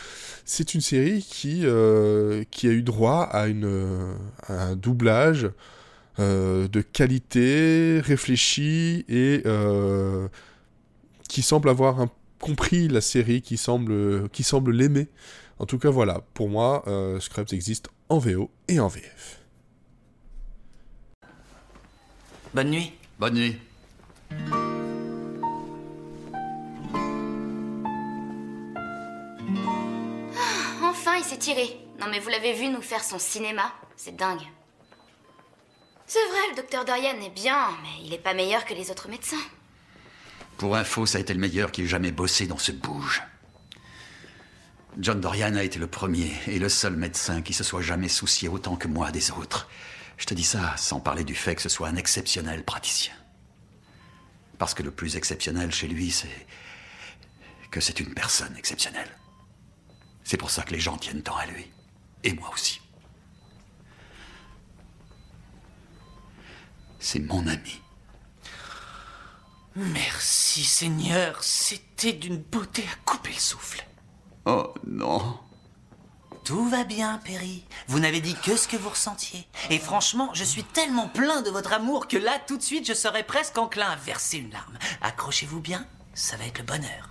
C'est 0.45 0.75
une 0.75 0.81
série 0.81 1.23
qui, 1.23 1.63
euh, 1.65 2.45
qui 2.51 2.69
a 2.69 2.71
eu 2.71 2.83
droit 2.83 3.23
à, 3.23 3.47
une, 3.47 4.17
un 4.49 4.77
doublage 4.77 5.51
euh, 6.19 6.67
de 6.69 6.81
qualité, 6.81 8.01
réfléchi 8.03 9.05
et 9.09 9.43
euh, 9.45 10.29
qui 11.29 11.43
semble 11.43 11.69
avoir 11.69 12.07
compris 12.39 12.89
la 12.89 13.01
série, 13.01 13.43
qui 13.43 13.57
semble, 13.57 14.29
qui 14.31 14.43
semble 14.43 14.73
l'aimer. 14.73 15.09
En 15.59 15.67
tout 15.67 15.79
cas, 15.79 15.91
voilà, 15.91 16.23
pour 16.35 16.49
moi, 16.49 16.85
Scrubs 17.21 17.53
existe 17.53 17.89
en 18.09 18.19
VO 18.19 18.51
et 18.69 18.79
en 18.79 18.89
VF. 18.89 19.41
Bonne 22.55 22.71
nuit. 22.71 22.93
Bonne 23.19 23.35
nuit. 23.35 24.66
S'est 31.27 31.39
tiré. 31.39 31.81
Non 32.01 32.07
mais 32.11 32.21
vous 32.21 32.29
l'avez 32.29 32.53
vu 32.53 32.69
nous 32.69 32.83
faire 32.83 33.03
son 33.03 33.19
cinéma 33.19 33.73
C'est 33.97 34.17
dingue. 34.17 34.47
C'est 36.07 36.25
vrai, 36.29 36.51
le 36.51 36.57
docteur 36.57 36.85
Dorian 36.85 37.21
est 37.21 37.35
bien, 37.35 37.69
mais 37.83 38.05
il 38.05 38.15
est 38.15 38.19
pas 38.19 38.33
meilleur 38.33 38.65
que 38.65 38.75
les 38.75 38.93
autres 38.93 39.09
médecins. 39.09 39.43
Pour 40.57 40.77
info, 40.77 41.05
ça 41.05 41.19
a 41.19 41.21
été 41.21 41.35
le 41.35 41.41
meilleur 41.41 41.73
qui 41.73 41.83
ait 41.83 41.87
jamais 41.87 42.13
bossé 42.13 42.47
dans 42.47 42.59
ce 42.59 42.71
bouge. 42.71 43.25
John 44.99 45.21
Dorian 45.21 45.57
a 45.57 45.65
été 45.65 45.81
le 45.81 45.89
premier 45.89 46.31
et 46.47 46.61
le 46.61 46.69
seul 46.69 46.97
médecin 46.97 47.43
qui 47.43 47.53
se 47.53 47.65
soit 47.65 47.83
jamais 47.83 48.09
soucié 48.09 48.49
autant 48.49 48.77
que 48.77 48.89
moi 48.89 49.11
des 49.11 49.33
autres. 49.33 49.69
Je 50.17 50.27
te 50.27 50.33
dis 50.33 50.45
ça 50.45 50.77
sans 50.77 51.01
parler 51.01 51.25
du 51.25 51.35
fait 51.35 51.57
que 51.57 51.63
ce 51.63 51.69
soit 51.69 51.89
un 51.89 51.97
exceptionnel 51.97 52.65
praticien. 52.65 53.13
Parce 54.59 54.75
que 54.75 54.85
le 54.85 54.93
plus 54.93 55.17
exceptionnel 55.17 55.73
chez 55.73 55.89
lui, 55.89 56.13
c'est 56.13 56.47
que 57.71 57.81
c'est 57.81 58.01
une 58.01 58.15
personne 58.15 58.57
exceptionnelle. 58.57 59.11
C'est 60.27 60.37
pour 60.37 60.51
ça 60.51 60.65
que 60.65 60.73
les 60.73 60.81
gens 60.81 60.97
tiennent 60.97 61.23
tant 61.23 61.37
à 61.37 61.47
lui. 61.47 61.71
Et 62.25 62.33
moi 62.33 62.51
aussi. 62.53 62.81
C'est 66.99 67.21
mon 67.21 67.47
ami. 67.47 67.81
Merci 69.77 70.65
Seigneur, 70.65 71.45
c'était 71.45 72.13
d'une 72.13 72.39
beauté 72.39 72.83
à 72.83 72.97
couper 73.05 73.31
le 73.35 73.39
souffle. 73.39 73.87
Oh 74.47 74.75
non. 74.85 75.39
Tout 76.45 76.69
va 76.69 76.83
bien, 76.83 77.19
Perry. 77.19 77.65
Vous 77.87 78.01
n'avez 78.01 78.21
dit 78.21 78.35
que 78.35 78.57
ce 78.57 78.67
que 78.67 78.77
vous 78.77 78.89
ressentiez. 78.89 79.47
Et 79.71 79.79
franchement, 79.79 80.31
je 80.35 80.43
suis 80.43 80.65
tellement 80.65 81.09
plein 81.09 81.43
de 81.43 81.51
votre 81.51 81.73
amour 81.73 82.09
que 82.09 82.17
là, 82.17 82.41
tout 82.49 82.57
de 82.57 82.63
suite, 82.63 82.89
je 82.89 82.95
serais 82.95 83.23
presque 83.23 83.59
enclin 83.59 83.91
à 83.91 83.97
verser 83.97 84.39
une 84.39 84.51
larme. 84.51 84.77
Accrochez-vous 85.03 85.61
bien, 85.61 85.87
ça 86.15 86.37
va 86.37 86.47
être 86.47 86.59
le 86.59 86.65
bonheur. 86.65 87.11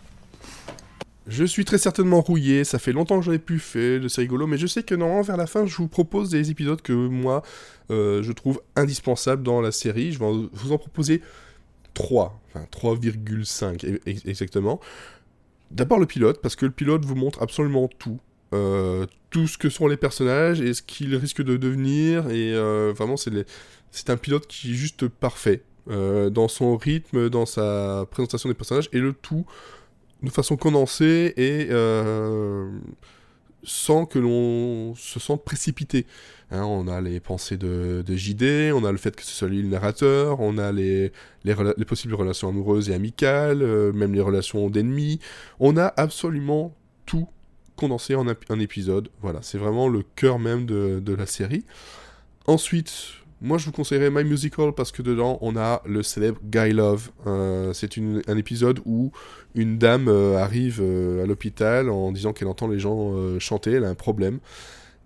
Je 1.27 1.43
suis 1.43 1.65
très 1.65 1.79
certainement 1.79 2.21
rouillé, 2.21 2.63
ça 2.63 2.77
fait 2.77 2.91
longtemps 2.91 3.17
que 3.19 3.25
j'en 3.25 3.31
ai 3.31 3.39
plus 3.39 3.59
fait, 3.59 3.99
c'est 4.09 4.21
rigolo, 4.21 4.45
mais 4.45 4.59
je 4.59 4.67
sais 4.67 4.83
que 4.83 4.93
normalement 4.93 5.23
vers 5.23 5.37
la 5.37 5.47
fin 5.47 5.65
je 5.65 5.75
vous 5.75 5.87
propose 5.87 6.29
des 6.29 6.51
épisodes 6.51 6.81
que 6.83 6.93
moi 6.93 7.41
euh, 7.89 8.21
je 8.21 8.31
trouve 8.31 8.61
indispensables 8.75 9.41
dans 9.41 9.59
la 9.59 9.71
série. 9.71 10.11
Je 10.11 10.19
vais 10.19 10.47
vous 10.53 10.71
en 10.71 10.77
proposer 10.77 11.21
3, 11.95 12.39
enfin 12.49 12.65
3,5 12.71 13.85
e-, 13.87 13.99
exactement. 14.05 14.79
D'abord 15.71 15.99
le 15.99 16.05
pilote, 16.05 16.41
parce 16.43 16.55
que 16.55 16.67
le 16.67 16.71
pilote 16.71 17.05
vous 17.05 17.15
montre 17.15 17.41
absolument 17.41 17.87
tout. 17.87 18.19
Euh, 18.53 19.07
tout 19.31 19.47
ce 19.47 19.57
que 19.57 19.69
sont 19.69 19.87
les 19.87 19.97
personnages 19.97 20.61
et 20.61 20.75
ce 20.75 20.83
qu'ils 20.83 21.15
risquent 21.15 21.43
de 21.43 21.57
devenir, 21.57 22.29
et 22.29 22.53
euh, 22.53 22.93
vraiment 22.95 23.15
c'est 23.17 24.09
un 24.09 24.17
pilote 24.17 24.45
qui 24.45 24.71
est 24.71 24.75
juste 24.75 25.07
parfait. 25.07 25.63
dans 25.87 26.47
son 26.47 26.77
rythme, 26.77 27.29
dans 27.29 27.47
sa 27.47 28.05
présentation 28.11 28.47
des 28.47 28.55
personnages, 28.55 28.89
et 28.93 28.99
le 28.99 29.13
tout 29.13 29.45
de 30.25 30.31
façon 30.31 30.57
condensée 30.57 31.33
et 31.37 31.67
euh, 31.69 32.69
sans 33.63 34.05
que 34.05 34.19
l'on 34.19 34.95
se 34.95 35.19
sente 35.19 35.43
précipité. 35.43 36.05
Hein, 36.51 36.63
on 36.63 36.87
a 36.87 37.01
les 37.01 37.19
pensées 37.19 37.57
de, 37.57 38.03
JD, 38.07 38.71
on 38.73 38.83
a 38.83 38.91
le 38.91 38.97
fait 38.97 39.15
que 39.15 39.23
ce 39.23 39.31
soit 39.31 39.47
lui 39.47 39.61
le 39.61 39.67
narrateur, 39.67 40.39
on 40.41 40.57
a 40.57 40.71
les, 40.71 41.11
les, 41.43 41.85
possibles 41.85 42.13
relations 42.13 42.49
amoureuses 42.49 42.89
et 42.89 42.93
amicales, 42.93 43.63
euh, 43.63 43.91
même 43.93 44.13
les 44.13 44.21
relations 44.21 44.69
d'ennemis. 44.69 45.19
On 45.59 45.75
a 45.77 45.91
absolument 45.97 46.75
tout 47.05 47.27
condensé 47.75 48.15
en 48.15 48.27
un 48.27 48.59
épisode. 48.59 49.09
Voilà, 49.21 49.39
c'est 49.41 49.57
vraiment 49.57 49.87
le 49.87 50.03
cœur 50.15 50.39
même 50.39 50.65
de, 50.65 51.13
la 51.13 51.25
série. 51.25 51.65
Ensuite, 52.47 52.93
moi 53.45 53.59
je 53.59 53.65
vous 53.65 53.71
conseillerais 53.71 54.09
My 54.09 54.23
Musical 54.23 54.73
parce 54.73 54.91
que 54.91 55.01
dedans 55.03 55.37
on 55.41 55.55
a 55.55 55.81
le 55.85 56.01
célèbre 56.01 56.39
Guy 56.43 56.71
Love. 56.73 57.11
Euh, 57.27 57.73
c'est 57.73 57.97
un 57.97 58.37
épisode 58.37 58.79
où 58.85 59.11
une 59.53 59.77
dame 59.77 60.07
euh, 60.07 60.37
arrive 60.37 60.79
euh, 60.81 61.23
à 61.23 61.27
l'hôpital 61.27 61.89
en 61.89 62.11
disant 62.11 62.33
qu'elle 62.33 62.47
entend 62.47 62.67
les 62.67 62.79
gens 62.79 63.13
chanter, 63.39 63.73
elle 63.73 63.85
a 63.85 63.89
un 63.89 63.95
problème. 63.95 64.39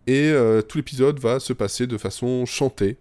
Et 0.08 0.34
tout 0.68 0.78
l'épisode 0.80 1.20
va 1.20 1.40
se 1.40 1.54
passer 1.54 1.86
de 1.86 1.96
façon 1.98 2.46
chantée, 2.48 2.98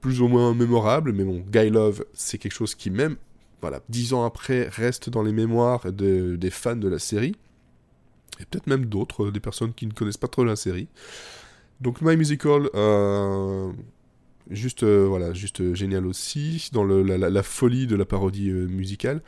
plus 0.00 0.22
ou 0.22 0.28
moins 0.28 0.54
mémorable, 0.54 1.12
mais 1.12 1.24
bon, 1.24 1.44
Guy 1.52 1.68
Love, 1.68 2.06
c'est 2.14 2.38
quelque 2.38 2.54
chose 2.54 2.74
qui 2.74 2.88
même, 2.88 3.16
voilà, 3.60 3.80
dix 3.90 4.14
ans 4.14 4.24
après, 4.24 4.68
reste 4.68 5.10
dans 5.10 5.22
les 5.22 5.32
mémoires 5.32 5.92
de- 5.92 6.36
des 6.36 6.50
fans 6.50 6.74
de 6.76 6.88
la 6.88 6.98
série, 6.98 7.34
et 8.40 8.46
peut-être 8.46 8.66
même 8.66 8.86
d'autres, 8.86 9.30
des 9.30 9.40
personnes 9.40 9.74
qui 9.74 9.86
ne 9.86 9.92
connaissent 9.92 10.16
pas 10.16 10.28
trop 10.28 10.44
la 10.44 10.56
série. 10.56 10.88
Donc 11.82 12.00
My 12.00 12.16
Musical, 12.16 12.70
euh, 12.74 13.70
juste, 14.50 14.82
euh, 14.82 15.06
voilà, 15.06 15.32
juste 15.32 15.60
euh, 15.60 15.74
génial 15.74 16.06
aussi, 16.06 16.70
dans 16.72 16.84
la, 16.84 17.42
folie 17.42 17.86
de 17.86 17.96
la 17.96 18.04
parodie 18.04 18.50
euh, 18.50 18.66
musicale. 18.66 19.20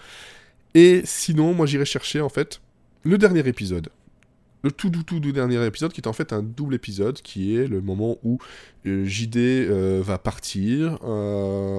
Et 0.75 1.03
sinon, 1.05 1.55
moi 1.55 1.67
j'irai 1.67 1.85
chercher 1.85 2.21
en 2.21 2.29
fait 2.29 2.61
le 3.05 3.19
dernier 3.19 3.47
épisode 3.49 3.89
le 4.65 4.73
tout 4.73 4.91
tout 4.91 5.05
tout, 5.05 5.21
dernier 5.21 5.65
épisode 5.65 5.93
qui 5.93 6.01
est 6.01 6.09
en 6.09 6.13
fait 6.13 6.33
un 6.33 6.43
double 6.43 6.75
épisode 6.75 7.23
qui 7.23 7.57
est 7.57 7.69
le 7.69 7.81
moment 7.81 8.19
où 8.25 8.39
JD 8.85 9.69
va 10.01 10.19
partir 10.19 10.99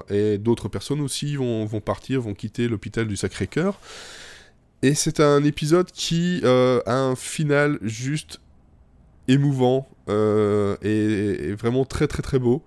et 0.10 0.38
d'autres 0.38 0.70
personnes 0.70 1.02
aussi 1.02 1.36
vont, 1.36 1.68
partir, 1.82 2.22
vont 2.22 2.34
quitter 2.34 2.70
l'hôpital 2.70 3.06
du 3.06 3.18
Sacré-Cœur. 3.18 3.82
Et 4.82 4.96
c'est 4.96 5.20
un 5.20 5.44
épisode 5.44 5.92
qui 5.92 6.42
a 6.46 6.82
un 6.86 7.18
final 7.18 7.80
juste 7.82 8.40
émouvant 9.28 9.90
et, 10.08 11.50
et 11.50 11.54
vraiment 11.56 11.84
très 11.84 12.08
très 12.08 12.22
très 12.22 12.40
beau. 12.40 12.64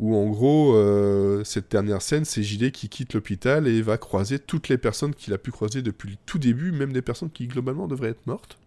Où 0.00 0.16
en 0.16 0.28
gros, 0.28 0.74
euh, 0.74 1.44
cette 1.44 1.70
dernière 1.70 2.02
scène, 2.02 2.24
c'est 2.24 2.42
JD 2.42 2.72
qui 2.72 2.88
quitte 2.88 3.14
l'hôpital 3.14 3.68
et 3.68 3.80
va 3.80 3.96
croiser 3.96 4.38
toutes 4.38 4.68
les 4.68 4.78
personnes 4.78 5.14
qu'il 5.14 5.32
a 5.32 5.38
pu 5.38 5.52
croiser 5.52 5.82
depuis 5.82 6.10
le 6.10 6.16
tout 6.26 6.38
début, 6.38 6.72
même 6.72 6.92
des 6.92 7.02
personnes 7.02 7.30
qui 7.30 7.46
globalement 7.46 7.86
devraient 7.86 8.10
être 8.10 8.26
mortes 8.26 8.58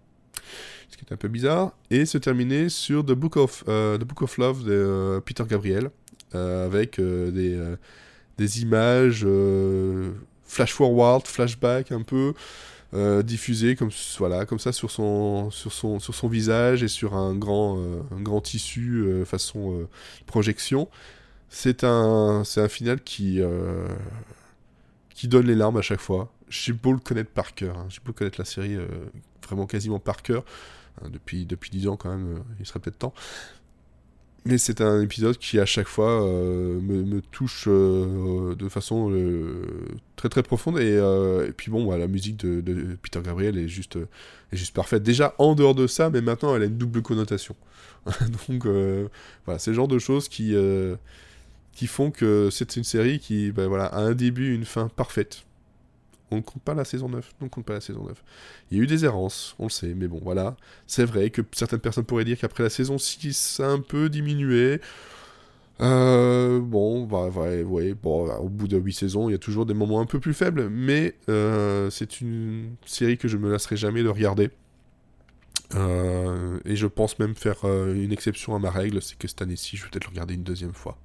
ce 0.90 0.96
qui 0.96 1.04
est 1.04 1.13
un 1.13 1.18
peu 1.18 1.28
bizarre, 1.28 1.74
et 1.92 2.06
se 2.06 2.18
terminer 2.18 2.70
sur 2.70 3.04
The 3.04 3.12
Book 3.12 3.36
of, 3.36 3.66
euh, 3.68 3.98
The 3.98 4.06
Book 4.06 4.22
of 4.22 4.38
Love 4.38 4.63
de 4.63 4.72
euh, 4.72 5.20
Peter 5.20 5.44
Gabriel, 5.46 5.90
avec 6.34 7.00
des, 7.02 7.58
des 8.38 8.62
images 8.62 9.24
euh, 9.26 10.12
flash 10.44 10.74
forward, 10.74 11.28
flashback 11.28 11.92
un 11.92 12.04
peu, 12.04 12.34
euh, 12.94 13.22
diffusées 13.22 13.76
comme, 13.76 13.90
voilà, 14.18 14.46
comme 14.46 14.60
ça 14.60 14.72
sur 14.72 14.92
son, 14.92 15.52
sur, 15.52 15.74
son, 15.74 16.00
sur 16.00 16.16
son 16.16 16.28
visage 16.28 16.84
et 16.84 16.88
sur 16.88 17.16
un 17.16 17.36
grand, 17.36 17.80
grand 18.22 18.42
tissu 18.42 19.06
façon 19.26 19.88
projection. 20.26 20.88
C'est 21.50 21.84
un, 21.84 22.44
c'est 22.44 22.62
un 22.62 22.68
final 22.68 23.02
qui, 23.02 23.42
euh, 23.42 23.88
qui 25.10 25.28
donne 25.28 25.48
les 25.48 25.56
larmes 25.56 25.78
à 25.78 25.82
chaque 25.82 26.02
fois. 26.02 26.32
J'ai 26.50 26.74
beau 26.74 26.92
le 26.92 27.00
connaître 27.00 27.32
par 27.32 27.54
cœur, 27.56 27.78
hein, 27.78 27.88
j'ai 27.90 28.00
beau 28.04 28.14
connaître 28.14 28.40
la 28.40 28.46
série 28.46 28.76
euh, 28.76 28.88
vraiment 29.44 29.66
quasiment 29.66 30.00
par 30.00 30.22
cœur, 30.24 30.44
hein, 31.02 31.10
depuis, 31.10 31.46
depuis 31.46 31.70
10 31.70 31.88
ans 31.88 31.98
quand 31.98 32.10
même, 32.10 32.38
euh, 32.38 32.40
il 32.60 32.66
serait 32.66 32.80
peut-être 32.80 33.00
temps. 33.00 33.14
Mais 34.46 34.58
c'est 34.58 34.80
un 34.80 35.02
épisode 35.02 35.38
qui 35.38 35.60
à 35.60 35.66
chaque 35.66 35.88
fois 35.88 36.22
me, 36.22 37.20
touche 37.20 37.68
de 37.68 38.70
façon 38.70 39.12
très 40.16 40.30
très 40.30 40.42
profonde. 40.42 40.80
Et, 40.80 41.52
puis 41.58 41.70
bon, 41.70 41.92
la 41.92 42.08
musique 42.08 42.38
de, 42.38 42.96
Peter 43.02 43.20
Gabriel 43.22 43.58
est 43.58 43.68
juste, 43.68 43.98
est 43.98 44.56
juste 44.56 44.74
parfaite. 44.74 45.04
Déjà 45.04 45.36
en 45.38 45.54
dehors 45.54 45.76
de 45.76 45.86
ça, 45.86 46.10
mais 46.10 46.22
maintenant 46.22 46.56
elle 46.56 46.62
a 46.62 46.66
une 46.66 46.78
double 46.78 47.02
connotation. 47.02 47.58
Donc 48.48 48.66
voilà, 49.46 49.60
c'est 49.60 49.72
le 49.72 49.76
genre 49.76 49.90
de 49.90 50.00
choses 50.00 50.30
qui, 50.30 50.56
qui 51.78 51.86
font 51.86 52.10
que 52.10 52.50
c'est 52.52 52.76
une 52.76 52.84
série 52.84 53.20
qui 53.20 53.52
ben, 53.52 53.68
voilà, 53.68 53.86
a 53.86 54.00
un 54.00 54.16
début 54.16 54.56
une 54.56 54.66
fin 54.66 54.88
parfaite. 54.88 55.44
On 56.32 56.38
ne 56.38 56.42
compte 56.42 56.63
pas 56.63 56.74
la 56.74 56.84
saison 56.84 57.08
9. 57.08 57.36
On 57.40 57.46
ne 57.46 57.50
compte 57.50 57.66
pas 57.66 57.74
la 57.74 57.82
saison 57.82 58.04
9. 58.04 58.24
Il 58.72 58.78
y 58.78 58.82
a 58.82 58.84
eu 58.84 58.88
des 58.88 59.06
errances, 59.06 59.56
on 59.60 59.66
le 59.66 59.70
sait, 59.70 59.94
mais 59.94 60.08
bon, 60.08 60.20
voilà. 60.24 60.58
C'est 60.88 61.06
vrai 61.06 61.30
que 61.30 61.44
certaines 61.52 61.80
personnes 61.80 62.04
pourraient 62.04 62.26
dire 62.26 62.40
qu'après 62.40 62.63
la 62.63 62.72
saison 62.72 62.98
6, 62.98 63.38
ça 63.38 63.68
a 63.68 63.70
un 63.70 63.80
peu 63.80 64.10
diminué. 64.10 64.82
Euh, 65.80 66.60
bon, 66.60 67.06
bah, 67.06 67.30
bon, 67.30 68.28
au 68.40 68.50
bout 68.50 68.68
de 68.68 68.78
8 68.78 68.94
saisons, 68.94 69.30
il 69.30 69.34
y 69.34 69.36
a 69.36 69.38
toujours 69.38 69.68
des 69.68 69.76
moments 69.76 70.02
un 70.02 70.08
peu 70.08 70.20
plus 70.20 70.34
faibles, 70.34 70.70
mais 70.70 71.13
euh, 71.30 71.92
c'est 71.92 72.22
une 72.22 72.72
série 72.88 73.20
que 73.20 73.28
je 73.28 73.38
me 73.38 73.52
lasserai 73.52 73.78
jamais 73.78 74.02
de 74.02 74.10
regarder. 74.10 74.50
Euh, 75.76 76.60
et 76.66 76.76
je 76.76 76.88
pense 76.88 77.20
même 77.20 77.36
faire 77.36 77.66
une 77.66 78.12
exception 78.12 78.56
à 78.56 78.60
ma 78.60 78.72
règle, 78.72 79.00
c'est 79.00 79.20
que 79.20 79.28
cette 79.28 79.44
année-ci, 79.44 79.78
je 79.78 79.84
vais 79.84 79.92
peut-être 79.92 80.06
le 80.06 80.10
regarder 80.10 80.34
une 80.34 80.44
deuxième 80.44 80.74
fois. 80.74 80.98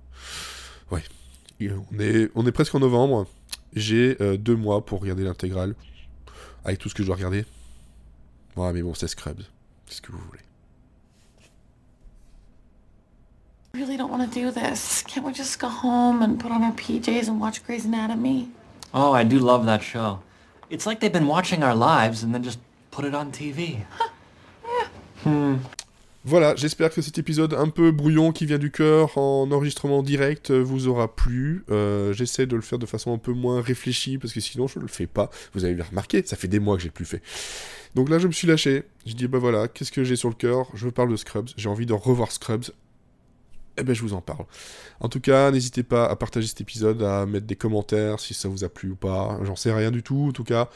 Ouais. 0.92 1.02
On 1.90 1.98
est, 2.00 2.30
on 2.34 2.46
est 2.46 2.52
presque 2.52 2.74
en 2.74 2.80
novembre. 2.80 3.26
J'ai 3.74 4.16
euh, 4.20 4.36
deux 4.36 4.56
mois 4.56 4.84
pour 4.84 5.00
regarder 5.00 5.24
l'intégrale. 5.24 5.74
Avec 6.64 6.78
tout 6.78 6.88
ce 6.88 6.94
que 6.94 7.02
je 7.02 7.06
dois 7.06 7.16
regarder. 7.16 7.44
Ouais, 8.56 8.72
mais 8.72 8.82
bon, 8.82 8.94
c'est 8.94 9.08
Scrubs. 9.08 9.42
C'est 9.86 9.96
ce 9.96 10.02
que 10.02 10.12
vous 10.12 10.18
voulez. 10.18 10.40
I 13.74 13.78
really 13.78 13.96
don't 13.96 14.10
want 14.10 14.20
to 14.20 14.26
do 14.26 14.50
this. 14.50 15.02
Can't 15.08 15.24
we 15.24 15.34
just 15.34 15.58
go 15.58 15.68
home 15.68 16.22
and 16.22 16.36
put 16.38 16.52
on 16.52 16.62
our 16.62 16.74
PJs 16.74 17.28
and 17.28 17.40
watch 17.40 17.64
Grey's 17.64 17.86
Anatomy? 17.86 18.50
Oh, 18.92 19.12
I 19.14 19.24
do 19.24 19.38
love 19.38 19.64
that 19.64 19.82
show. 19.82 20.18
It's 20.68 20.84
like 20.84 21.00
they've 21.00 21.12
been 21.12 21.26
watching 21.26 21.62
our 21.62 21.74
lives 21.74 22.22
and 22.22 22.34
then 22.34 22.42
just 22.42 22.58
put 22.90 23.06
it 23.06 23.14
on 23.14 23.32
TV. 23.32 23.86
Voilà, 26.24 26.54
j'espère 26.54 26.90
que 26.94 27.02
cet 27.02 27.18
épisode 27.18 27.52
un 27.52 27.68
peu 27.68 27.90
brouillon 27.90 28.30
qui 28.30 28.46
vient 28.46 28.58
du 28.58 28.70
cœur 28.70 29.18
en 29.18 29.50
enregistrement 29.50 30.04
direct 30.04 30.52
euh, 30.52 30.62
vous 30.62 30.86
aura 30.86 31.12
plu. 31.12 31.64
Euh, 31.68 32.12
J'essaie 32.12 32.46
de 32.46 32.54
le 32.54 32.62
faire 32.62 32.78
de 32.78 32.86
façon 32.86 33.12
un 33.12 33.18
peu 33.18 33.32
moins 33.32 33.60
réfléchie 33.60 34.18
parce 34.18 34.32
que 34.32 34.38
sinon 34.38 34.68
je 34.68 34.78
ne 34.78 34.84
le 34.84 34.88
fais 34.88 35.08
pas. 35.08 35.30
Vous 35.52 35.64
avez 35.64 35.74
bien 35.74 35.84
remarqué, 35.84 36.22
ça 36.24 36.36
fait 36.36 36.46
des 36.46 36.60
mois 36.60 36.76
que 36.76 36.82
j'ai 36.84 36.90
plus 36.90 37.04
fait. 37.06 37.22
Donc 37.96 38.08
là 38.08 38.20
je 38.20 38.28
me 38.28 38.32
suis 38.32 38.46
lâché. 38.46 38.84
Je 39.04 39.14
dis 39.14 39.26
bah 39.26 39.38
voilà, 39.38 39.66
qu'est-ce 39.66 39.90
que 39.90 40.04
j'ai 40.04 40.14
sur 40.14 40.28
le 40.28 40.36
cœur? 40.36 40.68
Je 40.74 40.88
parle 40.88 41.10
de 41.10 41.16
Scrubs. 41.16 41.50
J'ai 41.56 41.68
envie 41.68 41.86
de 41.86 41.92
revoir 41.92 42.30
Scrubs. 42.30 42.66
Eh 43.76 43.82
ben 43.82 43.92
je 43.92 44.02
vous 44.02 44.12
en 44.14 44.20
parle. 44.20 44.44
En 45.00 45.08
tout 45.08 45.20
cas, 45.20 45.50
n'hésitez 45.50 45.82
pas 45.82 46.06
à 46.06 46.14
partager 46.14 46.46
cet 46.46 46.60
épisode, 46.60 47.02
à 47.02 47.26
mettre 47.26 47.46
des 47.46 47.56
commentaires 47.56 48.20
si 48.20 48.32
ça 48.32 48.48
vous 48.48 48.62
a 48.62 48.68
plu 48.68 48.90
ou 48.90 48.96
pas. 48.96 49.40
J'en 49.42 49.56
sais 49.56 49.72
rien 49.72 49.90
du 49.90 50.04
tout. 50.04 50.26
En 50.28 50.32
tout 50.32 50.44
cas, 50.44 50.70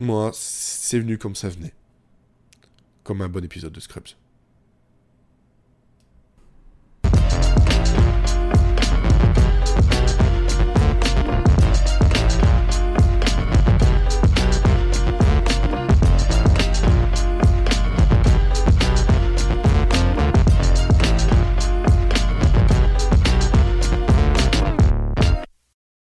moi 0.00 0.30
c'est 0.32 0.98
venu 1.00 1.18
comme 1.18 1.34
ça 1.34 1.50
venait 1.50 1.74
comme 3.04 3.22
un 3.22 3.28
bon 3.28 3.44
épisode 3.44 3.72
de 3.72 3.80
Scrubs. 3.80 4.16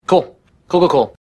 Cool. 0.08 0.24
Cool, 0.68 0.88
cool. 0.88 1.19